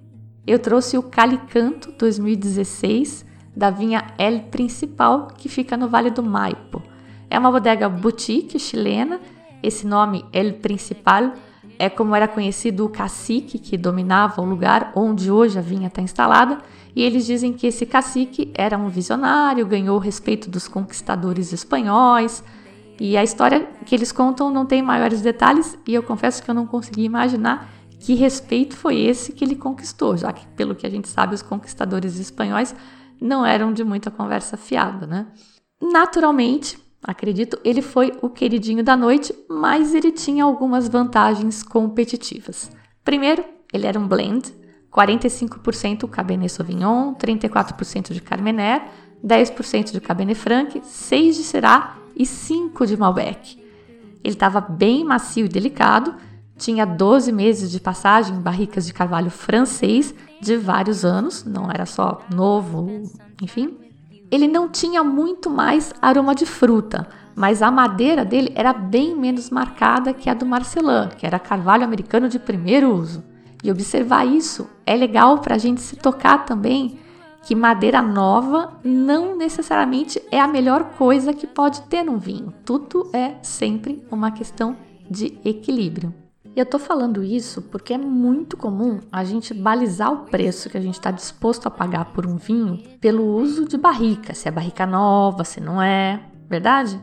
Eu 0.45 0.59
trouxe 0.59 0.97
o 0.97 1.03
Calicanto 1.03 1.91
2016 1.97 3.25
da 3.55 3.69
vinha 3.69 4.13
El 4.17 4.43
Principal, 4.43 5.27
que 5.37 5.47
fica 5.47 5.77
no 5.77 5.87
Vale 5.87 6.09
do 6.09 6.23
Maipo. 6.23 6.81
É 7.29 7.37
uma 7.37 7.51
bodega 7.51 7.87
boutique 7.87 8.59
chilena. 8.59 9.19
Esse 9.61 9.87
nome 9.87 10.25
El 10.33 10.53
Principal 10.53 11.33
é 11.79 11.89
como 11.89 12.15
era 12.15 12.27
conhecido 12.27 12.85
o 12.85 12.89
cacique 12.89 13.57
que 13.57 13.77
dominava 13.77 14.41
o 14.41 14.45
lugar 14.45 14.91
onde 14.95 15.31
hoje 15.31 15.57
a 15.57 15.61
vinha 15.61 15.87
está 15.87 16.01
instalada. 16.01 16.59
E 16.95 17.01
eles 17.01 17.25
dizem 17.25 17.53
que 17.53 17.67
esse 17.67 17.85
cacique 17.85 18.51
era 18.53 18.77
um 18.77 18.89
visionário, 18.89 19.65
ganhou 19.65 19.95
o 19.95 19.99
respeito 19.99 20.49
dos 20.49 20.67
conquistadores 20.67 21.51
espanhóis, 21.51 22.43
e 22.99 23.17
a 23.17 23.23
história 23.23 23.67
que 23.85 23.95
eles 23.95 24.11
contam 24.11 24.51
não 24.51 24.65
tem 24.65 24.81
maiores 24.81 25.21
detalhes 25.21 25.77
e 25.87 25.93
eu 25.93 26.03
confesso 26.03 26.43
que 26.43 26.49
eu 26.49 26.55
não 26.55 26.67
consegui 26.67 27.03
imaginar 27.03 27.69
que 27.99 28.13
respeito 28.15 28.75
foi 28.75 28.99
esse 28.99 29.31
que 29.31 29.43
ele 29.43 29.55
conquistou, 29.55 30.17
já 30.17 30.31
que, 30.31 30.45
pelo 30.49 30.75
que 30.75 30.85
a 30.85 30.89
gente 30.89 31.07
sabe, 31.07 31.33
os 31.33 31.41
conquistadores 31.41 32.19
espanhóis 32.19 32.75
não 33.19 33.45
eram 33.45 33.71
de 33.71 33.83
muita 33.83 34.11
conversa 34.11 34.57
fiada, 34.57 35.07
né? 35.07 35.27
Naturalmente, 35.81 36.77
acredito, 37.01 37.57
ele 37.63 37.81
foi 37.81 38.11
o 38.21 38.29
queridinho 38.29 38.83
da 38.83 38.97
noite, 38.97 39.33
mas 39.49 39.93
ele 39.93 40.11
tinha 40.11 40.43
algumas 40.43 40.89
vantagens 40.89 41.63
competitivas. 41.63 42.69
Primeiro, 43.05 43.43
ele 43.71 43.87
era 43.87 43.97
um 43.97 44.07
blend, 44.07 44.53
45% 44.91 46.07
Cabernet 46.09 46.51
Sauvignon, 46.51 47.13
34% 47.15 48.13
de 48.13 48.21
Carmener, 48.21 48.83
10% 49.25 49.91
de 49.91 50.01
Cabernet 50.01 50.37
Franc, 50.37 50.81
6 50.83 51.37
de 51.37 51.43
Syrah 51.43 52.02
e 52.15 52.25
5 52.25 52.85
de 52.85 52.97
Malbec. 52.97 53.57
Ele 54.23 54.33
estava 54.33 54.61
bem 54.61 55.03
macio 55.03 55.45
e 55.45 55.49
delicado, 55.49 56.15
tinha 56.57 56.85
12 56.85 57.31
meses 57.31 57.69
de 57.69 57.79
passagem 57.79 58.35
em 58.35 58.41
barricas 58.41 58.85
de 58.85 58.93
carvalho 58.93 59.29
francês 59.29 60.13
de 60.39 60.55
vários 60.55 61.03
anos, 61.03 61.43
não 61.43 61.69
era 61.69 61.85
só 61.85 62.21
novo, 62.33 63.03
enfim. 63.41 63.77
Ele 64.31 64.47
não 64.47 64.69
tinha 64.69 65.03
muito 65.03 65.49
mais 65.49 65.93
aroma 66.01 66.33
de 66.33 66.45
fruta, 66.45 67.07
mas 67.35 67.61
a 67.61 67.69
madeira 67.69 68.23
dele 68.23 68.51
era 68.55 68.73
bem 68.73 69.15
menos 69.15 69.49
marcada 69.49 70.13
que 70.13 70.29
a 70.29 70.33
do 70.33 70.45
Marcelin, 70.45 71.09
que 71.17 71.25
era 71.25 71.39
carvalho 71.39 71.83
americano 71.83 72.29
de 72.29 72.39
primeiro 72.39 72.93
uso. 72.93 73.23
E 73.63 73.71
observar 73.71 74.25
isso 74.25 74.69
é 74.85 74.95
legal 74.95 75.39
para 75.39 75.55
a 75.55 75.57
gente 75.57 75.81
se 75.81 75.95
tocar 75.95 76.45
também 76.45 76.99
que 77.43 77.53
madeira 77.53 78.01
nova 78.01 78.79
não 78.83 79.35
necessariamente 79.35 80.21
é 80.31 80.39
a 80.39 80.47
melhor 80.47 80.95
coisa 80.97 81.33
que 81.33 81.45
pode 81.45 81.81
ter 81.83 82.01
num 82.01 82.17
vinho. 82.17 82.53
Tudo 82.65 83.09
é 83.13 83.35
sempre 83.41 84.01
uma 84.09 84.31
questão 84.31 84.77
de 85.09 85.37
equilíbrio. 85.43 86.13
E 86.55 86.59
eu 86.59 86.65
tô 86.65 86.79
falando 86.79 87.21
isso 87.21 87.61
porque 87.63 87.93
é 87.93 87.97
muito 87.97 88.55
comum 88.55 88.99
a 89.11 89.23
gente 89.25 89.53
balizar 89.53 90.13
o 90.13 90.19
preço 90.25 90.69
que 90.69 90.77
a 90.77 90.81
gente 90.81 90.93
está 90.93 91.11
disposto 91.11 91.67
a 91.67 91.71
pagar 91.71 92.05
por 92.13 92.25
um 92.25 92.37
vinho 92.37 92.77
pelo 93.01 93.25
uso 93.25 93.67
de 93.67 93.75
barrica, 93.75 94.33
se 94.33 94.47
é 94.47 94.51
barrica 94.51 94.85
nova, 94.85 95.43
se 95.43 95.59
não 95.59 95.81
é, 95.81 96.21
verdade? 96.47 96.99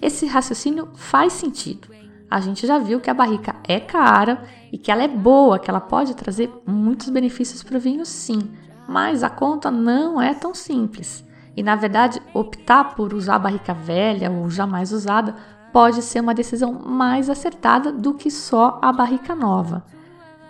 Esse 0.00 0.26
raciocínio 0.26 0.88
faz 0.94 1.34
sentido. 1.34 1.88
A 2.28 2.40
gente 2.40 2.66
já 2.66 2.78
viu 2.78 2.98
que 2.98 3.10
a 3.10 3.14
barrica 3.14 3.54
é 3.62 3.78
cara 3.78 4.42
e 4.72 4.78
que 4.78 4.90
ela 4.90 5.04
é 5.04 5.08
boa, 5.08 5.58
que 5.58 5.70
ela 5.70 5.80
pode 5.80 6.16
trazer 6.16 6.50
muitos 6.66 7.10
benefícios 7.10 7.62
para 7.62 7.76
o 7.76 7.80
vinho, 7.80 8.06
sim, 8.06 8.50
mas 8.92 9.22
a 9.22 9.30
conta 9.30 9.70
não 9.70 10.20
é 10.20 10.34
tão 10.34 10.54
simples. 10.54 11.24
E 11.56 11.62
na 11.62 11.74
verdade, 11.74 12.20
optar 12.34 12.94
por 12.94 13.14
usar 13.14 13.38
barrica 13.38 13.72
velha 13.72 14.30
ou 14.30 14.50
jamais 14.50 14.92
usada 14.92 15.34
pode 15.72 16.02
ser 16.02 16.20
uma 16.20 16.34
decisão 16.34 16.72
mais 16.72 17.30
acertada 17.30 17.90
do 17.90 18.12
que 18.12 18.30
só 18.30 18.78
a 18.82 18.92
barrica 18.92 19.34
nova. 19.34 19.82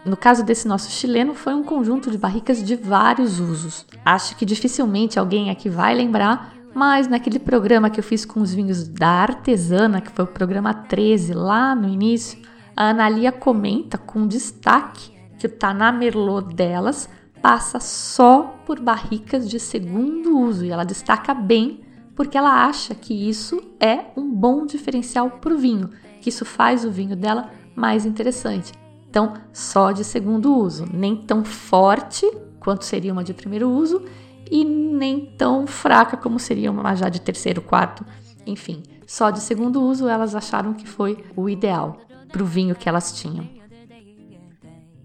No 0.04 0.16
caso 0.16 0.44
desse 0.44 0.66
nosso 0.66 0.90
chileno, 0.90 1.32
foi 1.32 1.54
um 1.54 1.62
conjunto 1.62 2.10
de 2.10 2.18
barricas 2.18 2.62
de 2.62 2.74
vários 2.74 3.38
usos. 3.38 3.86
Acho 4.04 4.34
que 4.36 4.44
dificilmente 4.44 5.18
alguém 5.18 5.48
aqui 5.48 5.68
vai 5.68 5.94
lembrar, 5.94 6.52
mas 6.74 7.06
naquele 7.06 7.38
programa 7.38 7.88
que 7.88 8.00
eu 8.00 8.04
fiz 8.04 8.24
com 8.24 8.40
os 8.40 8.52
vinhos 8.52 8.88
da 8.88 9.08
artesana, 9.08 10.00
que 10.00 10.10
foi 10.10 10.24
o 10.24 10.28
programa 10.28 10.74
13 10.74 11.34
lá 11.34 11.72
no 11.76 11.88
início, 11.88 12.40
a 12.76 12.88
Analia 12.88 13.30
comenta 13.30 13.96
com 13.96 14.26
destaque 14.26 15.12
que 15.38 15.46
o 15.46 15.50
Taná 15.50 15.92
Merlot 15.92 16.52
delas 16.52 17.08
passa 17.42 17.80
só 17.80 18.56
por 18.64 18.80
barricas 18.80 19.50
de 19.50 19.58
segundo 19.58 20.38
uso 20.38 20.64
e 20.64 20.70
ela 20.70 20.84
destaca 20.84 21.34
bem 21.34 21.80
porque 22.14 22.38
ela 22.38 22.64
acha 22.66 22.94
que 22.94 23.28
isso 23.28 23.60
é 23.80 24.06
um 24.16 24.32
bom 24.32 24.64
diferencial 24.64 25.30
para 25.30 25.52
o 25.52 25.58
vinho, 25.58 25.90
que 26.20 26.28
isso 26.28 26.44
faz 26.44 26.84
o 26.84 26.90
vinho 26.90 27.16
dela 27.16 27.50
mais 27.74 28.06
interessante. 28.06 28.72
Então, 29.08 29.34
só 29.52 29.92
de 29.92 30.04
segundo 30.04 30.54
uso, 30.54 30.86
nem 30.92 31.16
tão 31.16 31.44
forte 31.44 32.30
quanto 32.60 32.84
seria 32.84 33.12
uma 33.12 33.24
de 33.24 33.34
primeiro 33.34 33.68
uso 33.68 34.02
e 34.50 34.64
nem 34.64 35.26
tão 35.36 35.66
fraca 35.66 36.16
como 36.16 36.38
seria 36.38 36.70
uma 36.70 36.94
já 36.94 37.08
de 37.08 37.20
terceiro, 37.20 37.60
quarto, 37.60 38.04
enfim, 38.46 38.82
só 39.06 39.30
de 39.30 39.40
segundo 39.40 39.82
uso 39.82 40.06
elas 40.06 40.34
acharam 40.34 40.74
que 40.74 40.86
foi 40.86 41.24
o 41.34 41.48
ideal 41.48 41.98
para 42.28 42.42
o 42.42 42.46
vinho 42.46 42.74
que 42.74 42.88
elas 42.88 43.12
tinham. 43.12 43.48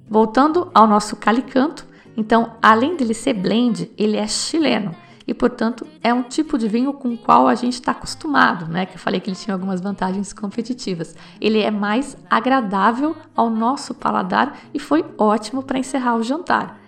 Voltando 0.09 0.69
ao 0.73 0.87
nosso 0.87 1.15
calicanto, 1.15 1.86
então, 2.17 2.53
além 2.59 2.97
dele 2.97 3.13
ser 3.13 3.35
blend, 3.35 3.91
ele 3.95 4.17
é 4.17 4.25
chileno 4.25 4.95
e, 5.27 5.33
portanto, 5.35 5.85
é 6.01 6.11
um 6.11 6.23
tipo 6.23 6.57
de 6.57 6.67
vinho 6.67 6.91
com 6.93 7.09
o 7.09 7.17
qual 7.17 7.47
a 7.47 7.53
gente 7.53 7.73
está 7.73 7.91
acostumado, 7.91 8.65
né? 8.65 8.87
Que 8.87 8.95
eu 8.95 8.99
falei 8.99 9.19
que 9.19 9.29
ele 9.29 9.37
tinha 9.37 9.53
algumas 9.53 9.79
vantagens 9.79 10.33
competitivas. 10.33 11.15
Ele 11.39 11.59
é 11.59 11.69
mais 11.69 12.17
agradável 12.29 13.15
ao 13.35 13.49
nosso 13.49 13.93
paladar 13.93 14.57
e 14.73 14.79
foi 14.79 15.05
ótimo 15.17 15.61
para 15.61 15.77
encerrar 15.77 16.15
o 16.15 16.23
jantar. 16.23 16.79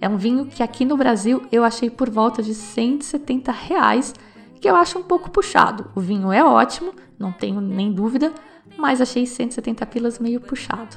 É 0.00 0.08
um 0.08 0.16
vinho 0.16 0.46
que 0.46 0.62
aqui 0.62 0.84
no 0.84 0.96
Brasil 0.96 1.42
eu 1.50 1.64
achei 1.64 1.90
por 1.90 2.08
volta 2.08 2.40
de 2.40 2.54
170 2.54 3.50
reais, 3.50 4.14
que 4.60 4.68
eu 4.68 4.76
acho 4.76 4.98
um 4.98 5.02
pouco 5.02 5.30
puxado. 5.30 5.90
O 5.96 6.00
vinho 6.00 6.30
é 6.30 6.44
ótimo, 6.44 6.92
não 7.18 7.32
tenho 7.32 7.60
nem 7.60 7.90
dúvida, 7.90 8.32
mas 8.76 9.00
achei 9.00 9.26
170 9.26 9.84
pilas 9.86 10.20
meio 10.20 10.40
puxado. 10.40 10.96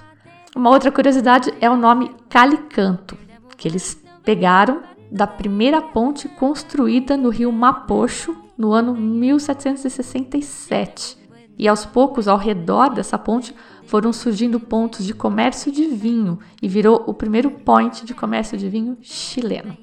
Uma 0.55 0.69
outra 0.69 0.91
curiosidade 0.91 1.51
é 1.61 1.69
o 1.69 1.77
nome 1.77 2.13
Calicanto, 2.29 3.17
que 3.61 3.67
eles 3.67 4.01
pegaram 4.23 4.81
da 5.11 5.27
primeira 5.27 5.79
ponte 5.79 6.27
construída 6.27 7.15
no 7.15 7.29
rio 7.29 7.51
Mapocho 7.51 8.35
no 8.57 8.73
ano 8.73 8.95
1767. 8.95 11.15
E 11.59 11.67
aos 11.67 11.85
poucos, 11.85 12.27
ao 12.27 12.39
redor 12.39 12.89
dessa 12.89 13.19
ponte, 13.19 13.53
foram 13.85 14.11
surgindo 14.11 14.59
pontos 14.59 15.05
de 15.05 15.13
comércio 15.13 15.71
de 15.71 15.85
vinho 15.85 16.39
e 16.59 16.67
virou 16.67 17.03
o 17.05 17.13
primeiro 17.13 17.51
point 17.51 18.03
de 18.03 18.15
comércio 18.15 18.57
de 18.57 18.67
vinho 18.67 18.97
chileno. 18.99 19.77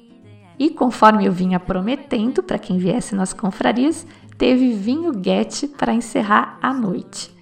E 0.59 0.71
conforme 0.71 1.27
eu 1.27 1.33
vinha 1.33 1.61
prometendo 1.61 2.43
para 2.43 2.59
quem 2.59 2.79
viesse 2.79 3.15
nas 3.15 3.33
confrarias, 3.33 4.05
teve 4.37 4.73
vinho 4.73 5.13
Guete 5.13 5.69
para 5.69 5.95
encerrar 5.95 6.59
a 6.61 6.75
noite. 6.75 7.38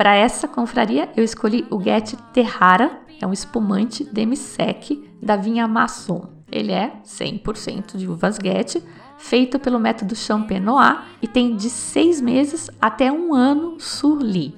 Para 0.00 0.14
essa 0.14 0.48
confraria, 0.48 1.10
eu 1.14 1.22
escolhi 1.22 1.66
o 1.68 1.76
Guete 1.76 2.16
Terrara, 2.32 3.02
é 3.20 3.26
um 3.26 3.34
espumante 3.34 4.02
demi-sec 4.02 4.98
da 5.22 5.36
vinha 5.36 5.68
Masson. 5.68 6.26
Ele 6.50 6.72
é 6.72 6.94
100% 7.04 7.98
de 7.98 8.08
uvas 8.08 8.38
Guete, 8.38 8.82
feito 9.18 9.58
pelo 9.58 9.78
método 9.78 10.16
Champenois 10.16 11.00
e 11.20 11.28
tem 11.28 11.54
de 11.54 11.68
seis 11.68 12.18
meses 12.18 12.70
até 12.80 13.12
um 13.12 13.34
ano 13.34 13.78
surli. 13.78 14.54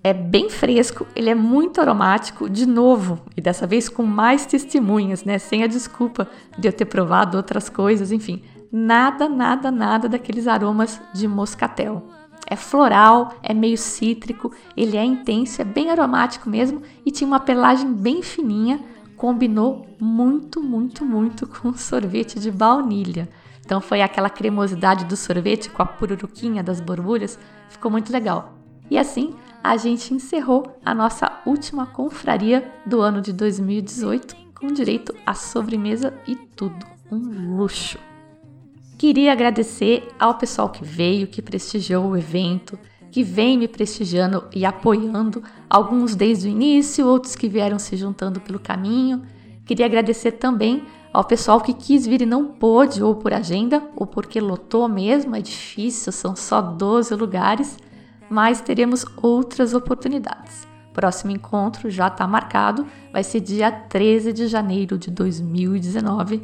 É 0.00 0.12
bem 0.14 0.48
fresco, 0.48 1.08
ele 1.16 1.28
é 1.28 1.34
muito 1.34 1.80
aromático, 1.80 2.48
de 2.48 2.64
novo, 2.64 3.20
e 3.36 3.40
dessa 3.40 3.66
vez 3.66 3.88
com 3.88 4.04
mais 4.04 4.46
testemunhas, 4.46 5.24
né? 5.24 5.38
Sem 5.38 5.64
a 5.64 5.66
desculpa 5.66 6.28
de 6.56 6.68
eu 6.68 6.72
ter 6.72 6.84
provado 6.84 7.36
outras 7.36 7.68
coisas, 7.68 8.12
enfim. 8.12 8.44
Nada, 8.70 9.28
nada, 9.28 9.72
nada 9.72 10.08
daqueles 10.08 10.46
aromas 10.46 11.00
de 11.12 11.26
moscatel. 11.26 12.21
É 12.52 12.56
floral, 12.56 13.32
é 13.42 13.54
meio 13.54 13.78
cítrico, 13.78 14.52
ele 14.76 14.98
é 14.98 15.02
intenso, 15.02 15.62
é 15.62 15.64
bem 15.64 15.90
aromático 15.90 16.50
mesmo 16.50 16.82
e 17.02 17.10
tinha 17.10 17.26
uma 17.26 17.40
pelagem 17.40 17.90
bem 17.90 18.20
fininha, 18.20 18.78
combinou 19.16 19.86
muito, 19.98 20.62
muito, 20.62 21.02
muito 21.02 21.46
com 21.46 21.72
sorvete 21.72 22.38
de 22.38 22.50
baunilha. 22.50 23.26
Então 23.64 23.80
foi 23.80 24.02
aquela 24.02 24.28
cremosidade 24.28 25.06
do 25.06 25.16
sorvete 25.16 25.70
com 25.70 25.82
a 25.82 25.86
pururuquinha 25.86 26.62
das 26.62 26.78
borbulhas, 26.78 27.38
ficou 27.70 27.90
muito 27.90 28.12
legal. 28.12 28.52
E 28.90 28.98
assim 28.98 29.34
a 29.64 29.78
gente 29.78 30.12
encerrou 30.12 30.78
a 30.84 30.94
nossa 30.94 31.32
última 31.46 31.86
confraria 31.86 32.70
do 32.84 33.00
ano 33.00 33.22
de 33.22 33.32
2018 33.32 34.36
com 34.54 34.66
direito 34.66 35.14
à 35.24 35.32
sobremesa 35.32 36.12
e 36.28 36.36
tudo, 36.36 36.84
um 37.10 37.56
luxo. 37.56 38.11
Queria 39.02 39.32
agradecer 39.32 40.08
ao 40.16 40.34
pessoal 40.36 40.68
que 40.68 40.84
veio, 40.84 41.26
que 41.26 41.42
prestigiou 41.42 42.06
o 42.06 42.16
evento, 42.16 42.78
que 43.10 43.24
vem 43.24 43.58
me 43.58 43.66
prestigiando 43.66 44.44
e 44.54 44.64
apoiando, 44.64 45.42
alguns 45.68 46.14
desde 46.14 46.46
o 46.46 46.50
início, 46.52 47.08
outros 47.08 47.34
que 47.34 47.48
vieram 47.48 47.80
se 47.80 47.96
juntando 47.96 48.40
pelo 48.40 48.60
caminho. 48.60 49.22
Queria 49.66 49.86
agradecer 49.86 50.30
também 50.30 50.84
ao 51.12 51.24
pessoal 51.24 51.60
que 51.60 51.74
quis 51.74 52.06
vir 52.06 52.22
e 52.22 52.26
não 52.26 52.46
pôde, 52.46 53.02
ou 53.02 53.16
por 53.16 53.34
agenda, 53.34 53.82
ou 53.96 54.06
porque 54.06 54.40
lotou 54.40 54.88
mesmo, 54.88 55.34
é 55.34 55.40
difícil, 55.40 56.12
são 56.12 56.36
só 56.36 56.62
12 56.62 57.12
lugares, 57.16 57.78
mas 58.30 58.60
teremos 58.60 59.04
outras 59.20 59.74
oportunidades. 59.74 60.64
Próximo 60.92 61.32
encontro 61.32 61.90
já 61.90 62.06
está 62.06 62.24
marcado, 62.24 62.86
vai 63.12 63.24
ser 63.24 63.40
dia 63.40 63.68
13 63.68 64.32
de 64.32 64.46
janeiro 64.46 64.96
de 64.96 65.10
2019, 65.10 66.40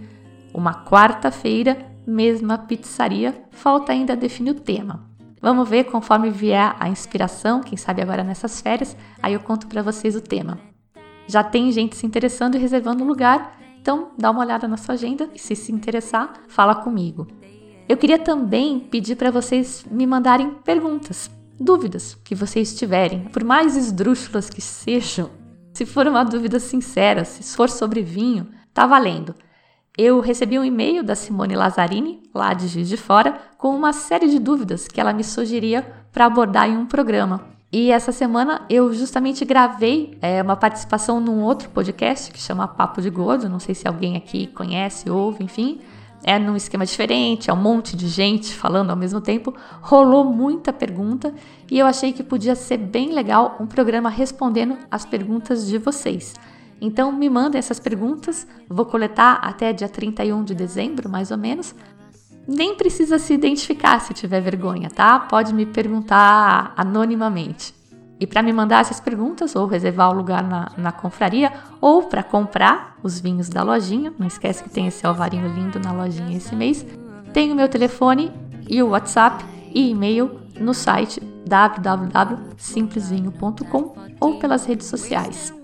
uma 0.53 0.85
quarta-feira, 0.85 1.87
mesma 2.09 2.57
pizzaria, 2.57 3.44
falta 3.51 3.92
ainda 3.92 4.16
definir 4.16 4.53
o 4.53 4.61
tema. 4.61 5.07
Vamos 5.40 5.68
ver 5.68 5.85
conforme 5.85 6.31
vier 6.31 6.75
a 6.81 6.88
inspiração, 6.88 7.61
quem 7.61 7.77
sabe 7.77 8.01
agora 8.01 8.25
nessas 8.25 8.61
férias, 8.61 8.97
aí 9.23 9.35
eu 9.35 9.40
conto 9.40 9.66
para 9.66 9.83
vocês 9.83 10.16
o 10.16 10.21
tema. 10.21 10.59
Já 11.27 11.44
tem 11.44 11.71
gente 11.71 11.94
se 11.94 12.07
interessando 12.07 12.55
e 12.55 12.59
reservando 12.59 13.05
lugar, 13.05 13.61
então 13.81 14.12
dá 14.18 14.31
uma 14.31 14.40
olhada 14.40 14.66
na 14.66 14.79
sua 14.79 14.94
agenda 14.94 15.29
e 15.35 15.38
se 15.38 15.55
se 15.55 15.71
interessar, 15.71 16.33
fala 16.49 16.75
comigo. 16.75 17.29
Eu 17.87 17.97
queria 17.97 18.18
também 18.18 18.81
pedir 18.81 19.16
para 19.16 19.31
vocês 19.31 19.85
me 19.90 20.07
mandarem 20.07 20.51
perguntas, 20.64 21.31
dúvidas 21.61 22.14
que 22.25 22.35
vocês 22.35 22.75
tiverem, 22.75 23.25
por 23.25 23.44
mais 23.44 23.77
esdrúxulas 23.77 24.49
que 24.49 24.62
sejam. 24.62 25.31
Se 25.75 25.85
for 25.85 26.07
uma 26.07 26.25
dúvida 26.25 26.59
sincera, 26.59 27.25
se 27.25 27.55
for 27.55 27.68
sobre 27.68 28.03
vinho, 28.03 28.49
tá 28.73 28.87
valendo. 28.87 29.35
Eu 29.99 30.21
recebi 30.21 30.57
um 30.57 30.65
e-mail 30.65 31.03
da 31.03 31.17
Simone 31.17 31.57
Lazzarini, 31.57 32.23
lá 32.33 32.55
de 32.55 32.69
Giz 32.69 32.89
de 32.89 32.97
Fora, 32.97 33.37
com 33.59 33.75
uma 33.75 33.93
série 33.93 34.29
de 34.29 34.39
dúvidas 34.39 34.87
que 34.87 35.01
ela 35.01 35.13
me 35.13 35.25
sugeria 35.25 35.85
para 36.13 36.25
abordar 36.25 36.71
em 36.71 36.77
um 36.77 36.87
programa. 36.87 37.45
E 37.73 37.91
essa 37.91 38.13
semana 38.13 38.65
eu 38.71 38.95
justamente 38.95 39.45
gravei 39.45 40.17
é, 40.23 40.41
uma 40.41 40.55
participação 40.55 41.19
num 41.19 41.43
outro 41.43 41.69
podcast 41.71 42.31
que 42.31 42.39
chama 42.39 42.69
Papo 42.69 43.03
de 43.03 43.11
Gordo. 43.11 43.49
Não 43.49 43.59
sei 43.59 43.75
se 43.75 43.89
alguém 43.89 44.17
aqui 44.17 44.47
conhece, 44.47 45.11
ouve, 45.11 45.43
enfim. 45.43 45.81
É 46.23 46.39
num 46.39 46.55
esquema 46.55 46.87
diferente, 46.87 47.51
é 47.51 47.53
um 47.53 47.57
monte 47.57 47.97
de 47.97 48.07
gente 48.07 48.55
falando 48.55 48.91
ao 48.91 48.97
mesmo 48.97 49.21
tempo. 49.21 49.53
Rolou 49.83 50.25
muita 50.25 50.73
pergunta 50.73 51.35
e 51.69 51.77
eu 51.77 51.87
achei 51.87 52.13
que 52.13 52.23
podia 52.23 52.55
ser 52.55 52.77
bem 52.77 53.13
legal 53.13 53.57
um 53.59 53.67
programa 53.67 54.09
respondendo 54.09 54.79
as 54.89 55.05
perguntas 55.05 55.67
de 55.67 55.77
vocês. 55.77 56.35
Então 56.81 57.12
me 57.12 57.29
mandem 57.29 57.59
essas 57.59 57.81
perguntas, 57.81 58.47
vou 58.69 58.87
coletar 58.87 59.41
até 59.43 59.73
dia 59.73 59.88
31 59.88 60.45
de 60.45 60.55
dezembro, 60.55 61.09
mais 61.09 61.31
ou 61.31 61.38
menos. 61.38 61.75
Nem 62.47 62.77
precisa 62.77 63.19
se 63.19 63.35
identificar 63.35 64.01
se 64.01 64.14
tiver 64.14 64.41
vergonha, 64.41 64.88
tá? 64.88 65.19
Pode 65.21 65.53
me 65.53 65.67
perguntar 65.67 66.73
anonimamente. 66.77 67.75
E 68.21 68.27
para 68.27 68.43
me 68.43 68.53
mandar 68.53 68.81
essas 68.81 68.99
perguntas, 68.99 69.55
ou 69.55 69.64
reservar 69.67 70.11
o 70.11 70.14
lugar 70.14 70.43
na, 70.43 70.73
na 70.77 70.91
confraria, 70.91 71.53
ou 71.81 72.03
para 72.05 72.21
comprar 72.23 72.97
os 73.03 73.21
vinhos 73.21 73.49
da 73.49 73.62
lojinha, 73.62 74.12
não 74.19 74.27
esquece 74.27 74.62
que 74.62 74.71
tem 74.71 74.88
esse 74.88 75.07
alvarinho 75.07 75.47
lindo 75.55 75.79
na 75.79 75.93
lojinha 75.93 76.37
esse 76.37 76.57
mês, 76.57 76.85
tem 77.33 77.53
o 77.53 77.55
meu 77.55 77.69
telefone 77.69 78.33
e 78.69 78.83
o 78.83 78.88
WhatsApp 78.88 79.45
e 79.73 79.91
e-mail 79.91 80.41
no 80.59 80.75
site 80.75 81.21
www.simplesvinho.com 81.47 83.95
ou 84.21 84.38
pelas 84.38 84.67
redes 84.67 84.88
sociais. 84.88 85.57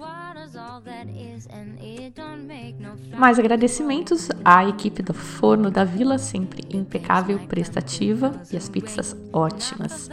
Mais 3.16 3.38
agradecimentos 3.38 4.28
à 4.44 4.68
equipe 4.68 5.02
do 5.02 5.14
Forno 5.14 5.70
da 5.70 5.84
Vila, 5.84 6.18
sempre 6.18 6.62
impecável, 6.70 7.38
prestativa 7.48 8.32
e 8.52 8.56
as 8.56 8.68
pizzas 8.68 9.16
ótimas. 9.32 10.10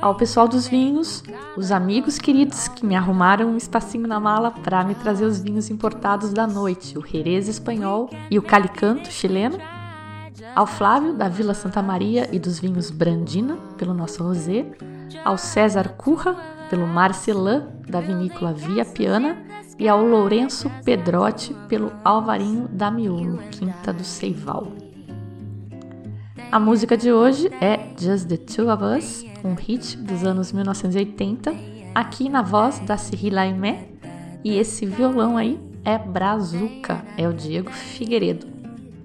Ao 0.00 0.14
pessoal 0.14 0.46
dos 0.46 0.68
vinhos, 0.68 1.24
os 1.56 1.72
amigos 1.72 2.18
queridos 2.18 2.68
que 2.68 2.86
me 2.86 2.94
arrumaram 2.94 3.50
um 3.50 3.56
espacinho 3.56 4.06
na 4.06 4.20
mala 4.20 4.52
para 4.52 4.84
me 4.84 4.94
trazer 4.94 5.24
os 5.24 5.40
vinhos 5.40 5.68
importados 5.70 6.32
da 6.32 6.46
noite, 6.46 6.96
o 6.96 7.04
Jerez 7.04 7.48
espanhol 7.48 8.08
e 8.30 8.38
o 8.38 8.42
Calicanto 8.42 9.10
chileno. 9.10 9.58
Ao 10.54 10.66
Flávio, 10.66 11.14
da 11.14 11.28
Vila 11.28 11.52
Santa 11.52 11.82
Maria 11.82 12.28
e 12.32 12.38
dos 12.38 12.60
vinhos 12.60 12.90
Brandina, 12.90 13.56
pelo 13.76 13.92
nosso 13.92 14.22
rosé. 14.22 14.66
Ao 15.24 15.36
César 15.36 15.90
Curra, 15.90 16.36
pelo 16.70 16.86
Marcelin, 16.86 17.62
da 17.88 18.00
vinícola 18.00 18.52
Via 18.52 18.84
Piana 18.84 19.47
e 19.78 19.88
ao 19.88 20.04
Lourenço 20.04 20.70
Pedrotti 20.84 21.54
pelo 21.68 21.92
Alvarinho 22.04 22.68
da 22.68 22.90
Miolo, 22.90 23.38
Quinta 23.50 23.92
do 23.92 24.02
Seival. 24.02 24.72
A 26.50 26.58
música 26.58 26.96
de 26.96 27.12
hoje 27.12 27.48
é 27.60 27.94
Just 27.98 28.26
the 28.26 28.36
Two 28.36 28.72
of 28.72 28.82
Us, 28.82 29.24
um 29.44 29.54
hit 29.54 29.96
dos 29.98 30.24
anos 30.24 30.52
1980, 30.52 31.54
aqui 31.94 32.28
na 32.28 32.42
voz 32.42 32.78
da 32.80 32.96
Cyril 32.96 33.38
Aimé, 33.38 33.88
e 34.42 34.56
esse 34.56 34.86
violão 34.86 35.36
aí 35.36 35.60
é 35.84 35.98
Brazuca, 35.98 37.04
é 37.16 37.28
o 37.28 37.32
Diego 37.32 37.70
Figueiredo. 37.70 38.46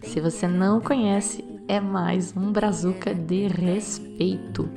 Se 0.04 0.20
você 0.20 0.48
não 0.48 0.82
conhece, 0.82 1.44
é 1.68 1.80
mais 1.80 2.36
um 2.36 2.52
Brazuca 2.52 3.14
de 3.14 3.48
respeito. 3.48 4.70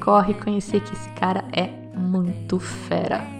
Corre 0.00 0.34
conhecer 0.34 0.80
que 0.80 0.92
esse 0.92 1.08
cara 1.10 1.44
é 1.52 1.70
muito 1.96 2.58
fera. 2.58 3.35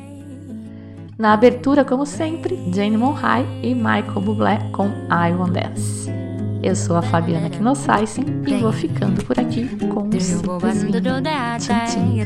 Na 1.18 1.32
abertura, 1.32 1.82
como 1.82 2.04
sempre, 2.04 2.58
Jane 2.74 2.96
Monhai 2.98 3.46
e 3.62 3.74
Michael 3.74 4.20
Bublé 4.20 4.58
com 4.70 4.88
I 5.10 5.32
Want 5.32 5.52
Dance. 5.52 6.10
Eu 6.62 6.76
sou 6.76 6.96
a 6.96 7.02
Fabiana 7.02 7.48
Knossaisen 7.48 8.24
e 8.46 8.54
vou 8.60 8.72
ficando 8.72 9.24
por 9.24 9.38
aqui 9.40 9.66
com 9.86 10.02
um 10.02 10.20
simples 10.20 10.82
vinho. 10.82 10.92
Tchim, 11.58 11.72
tchim. 11.86 12.22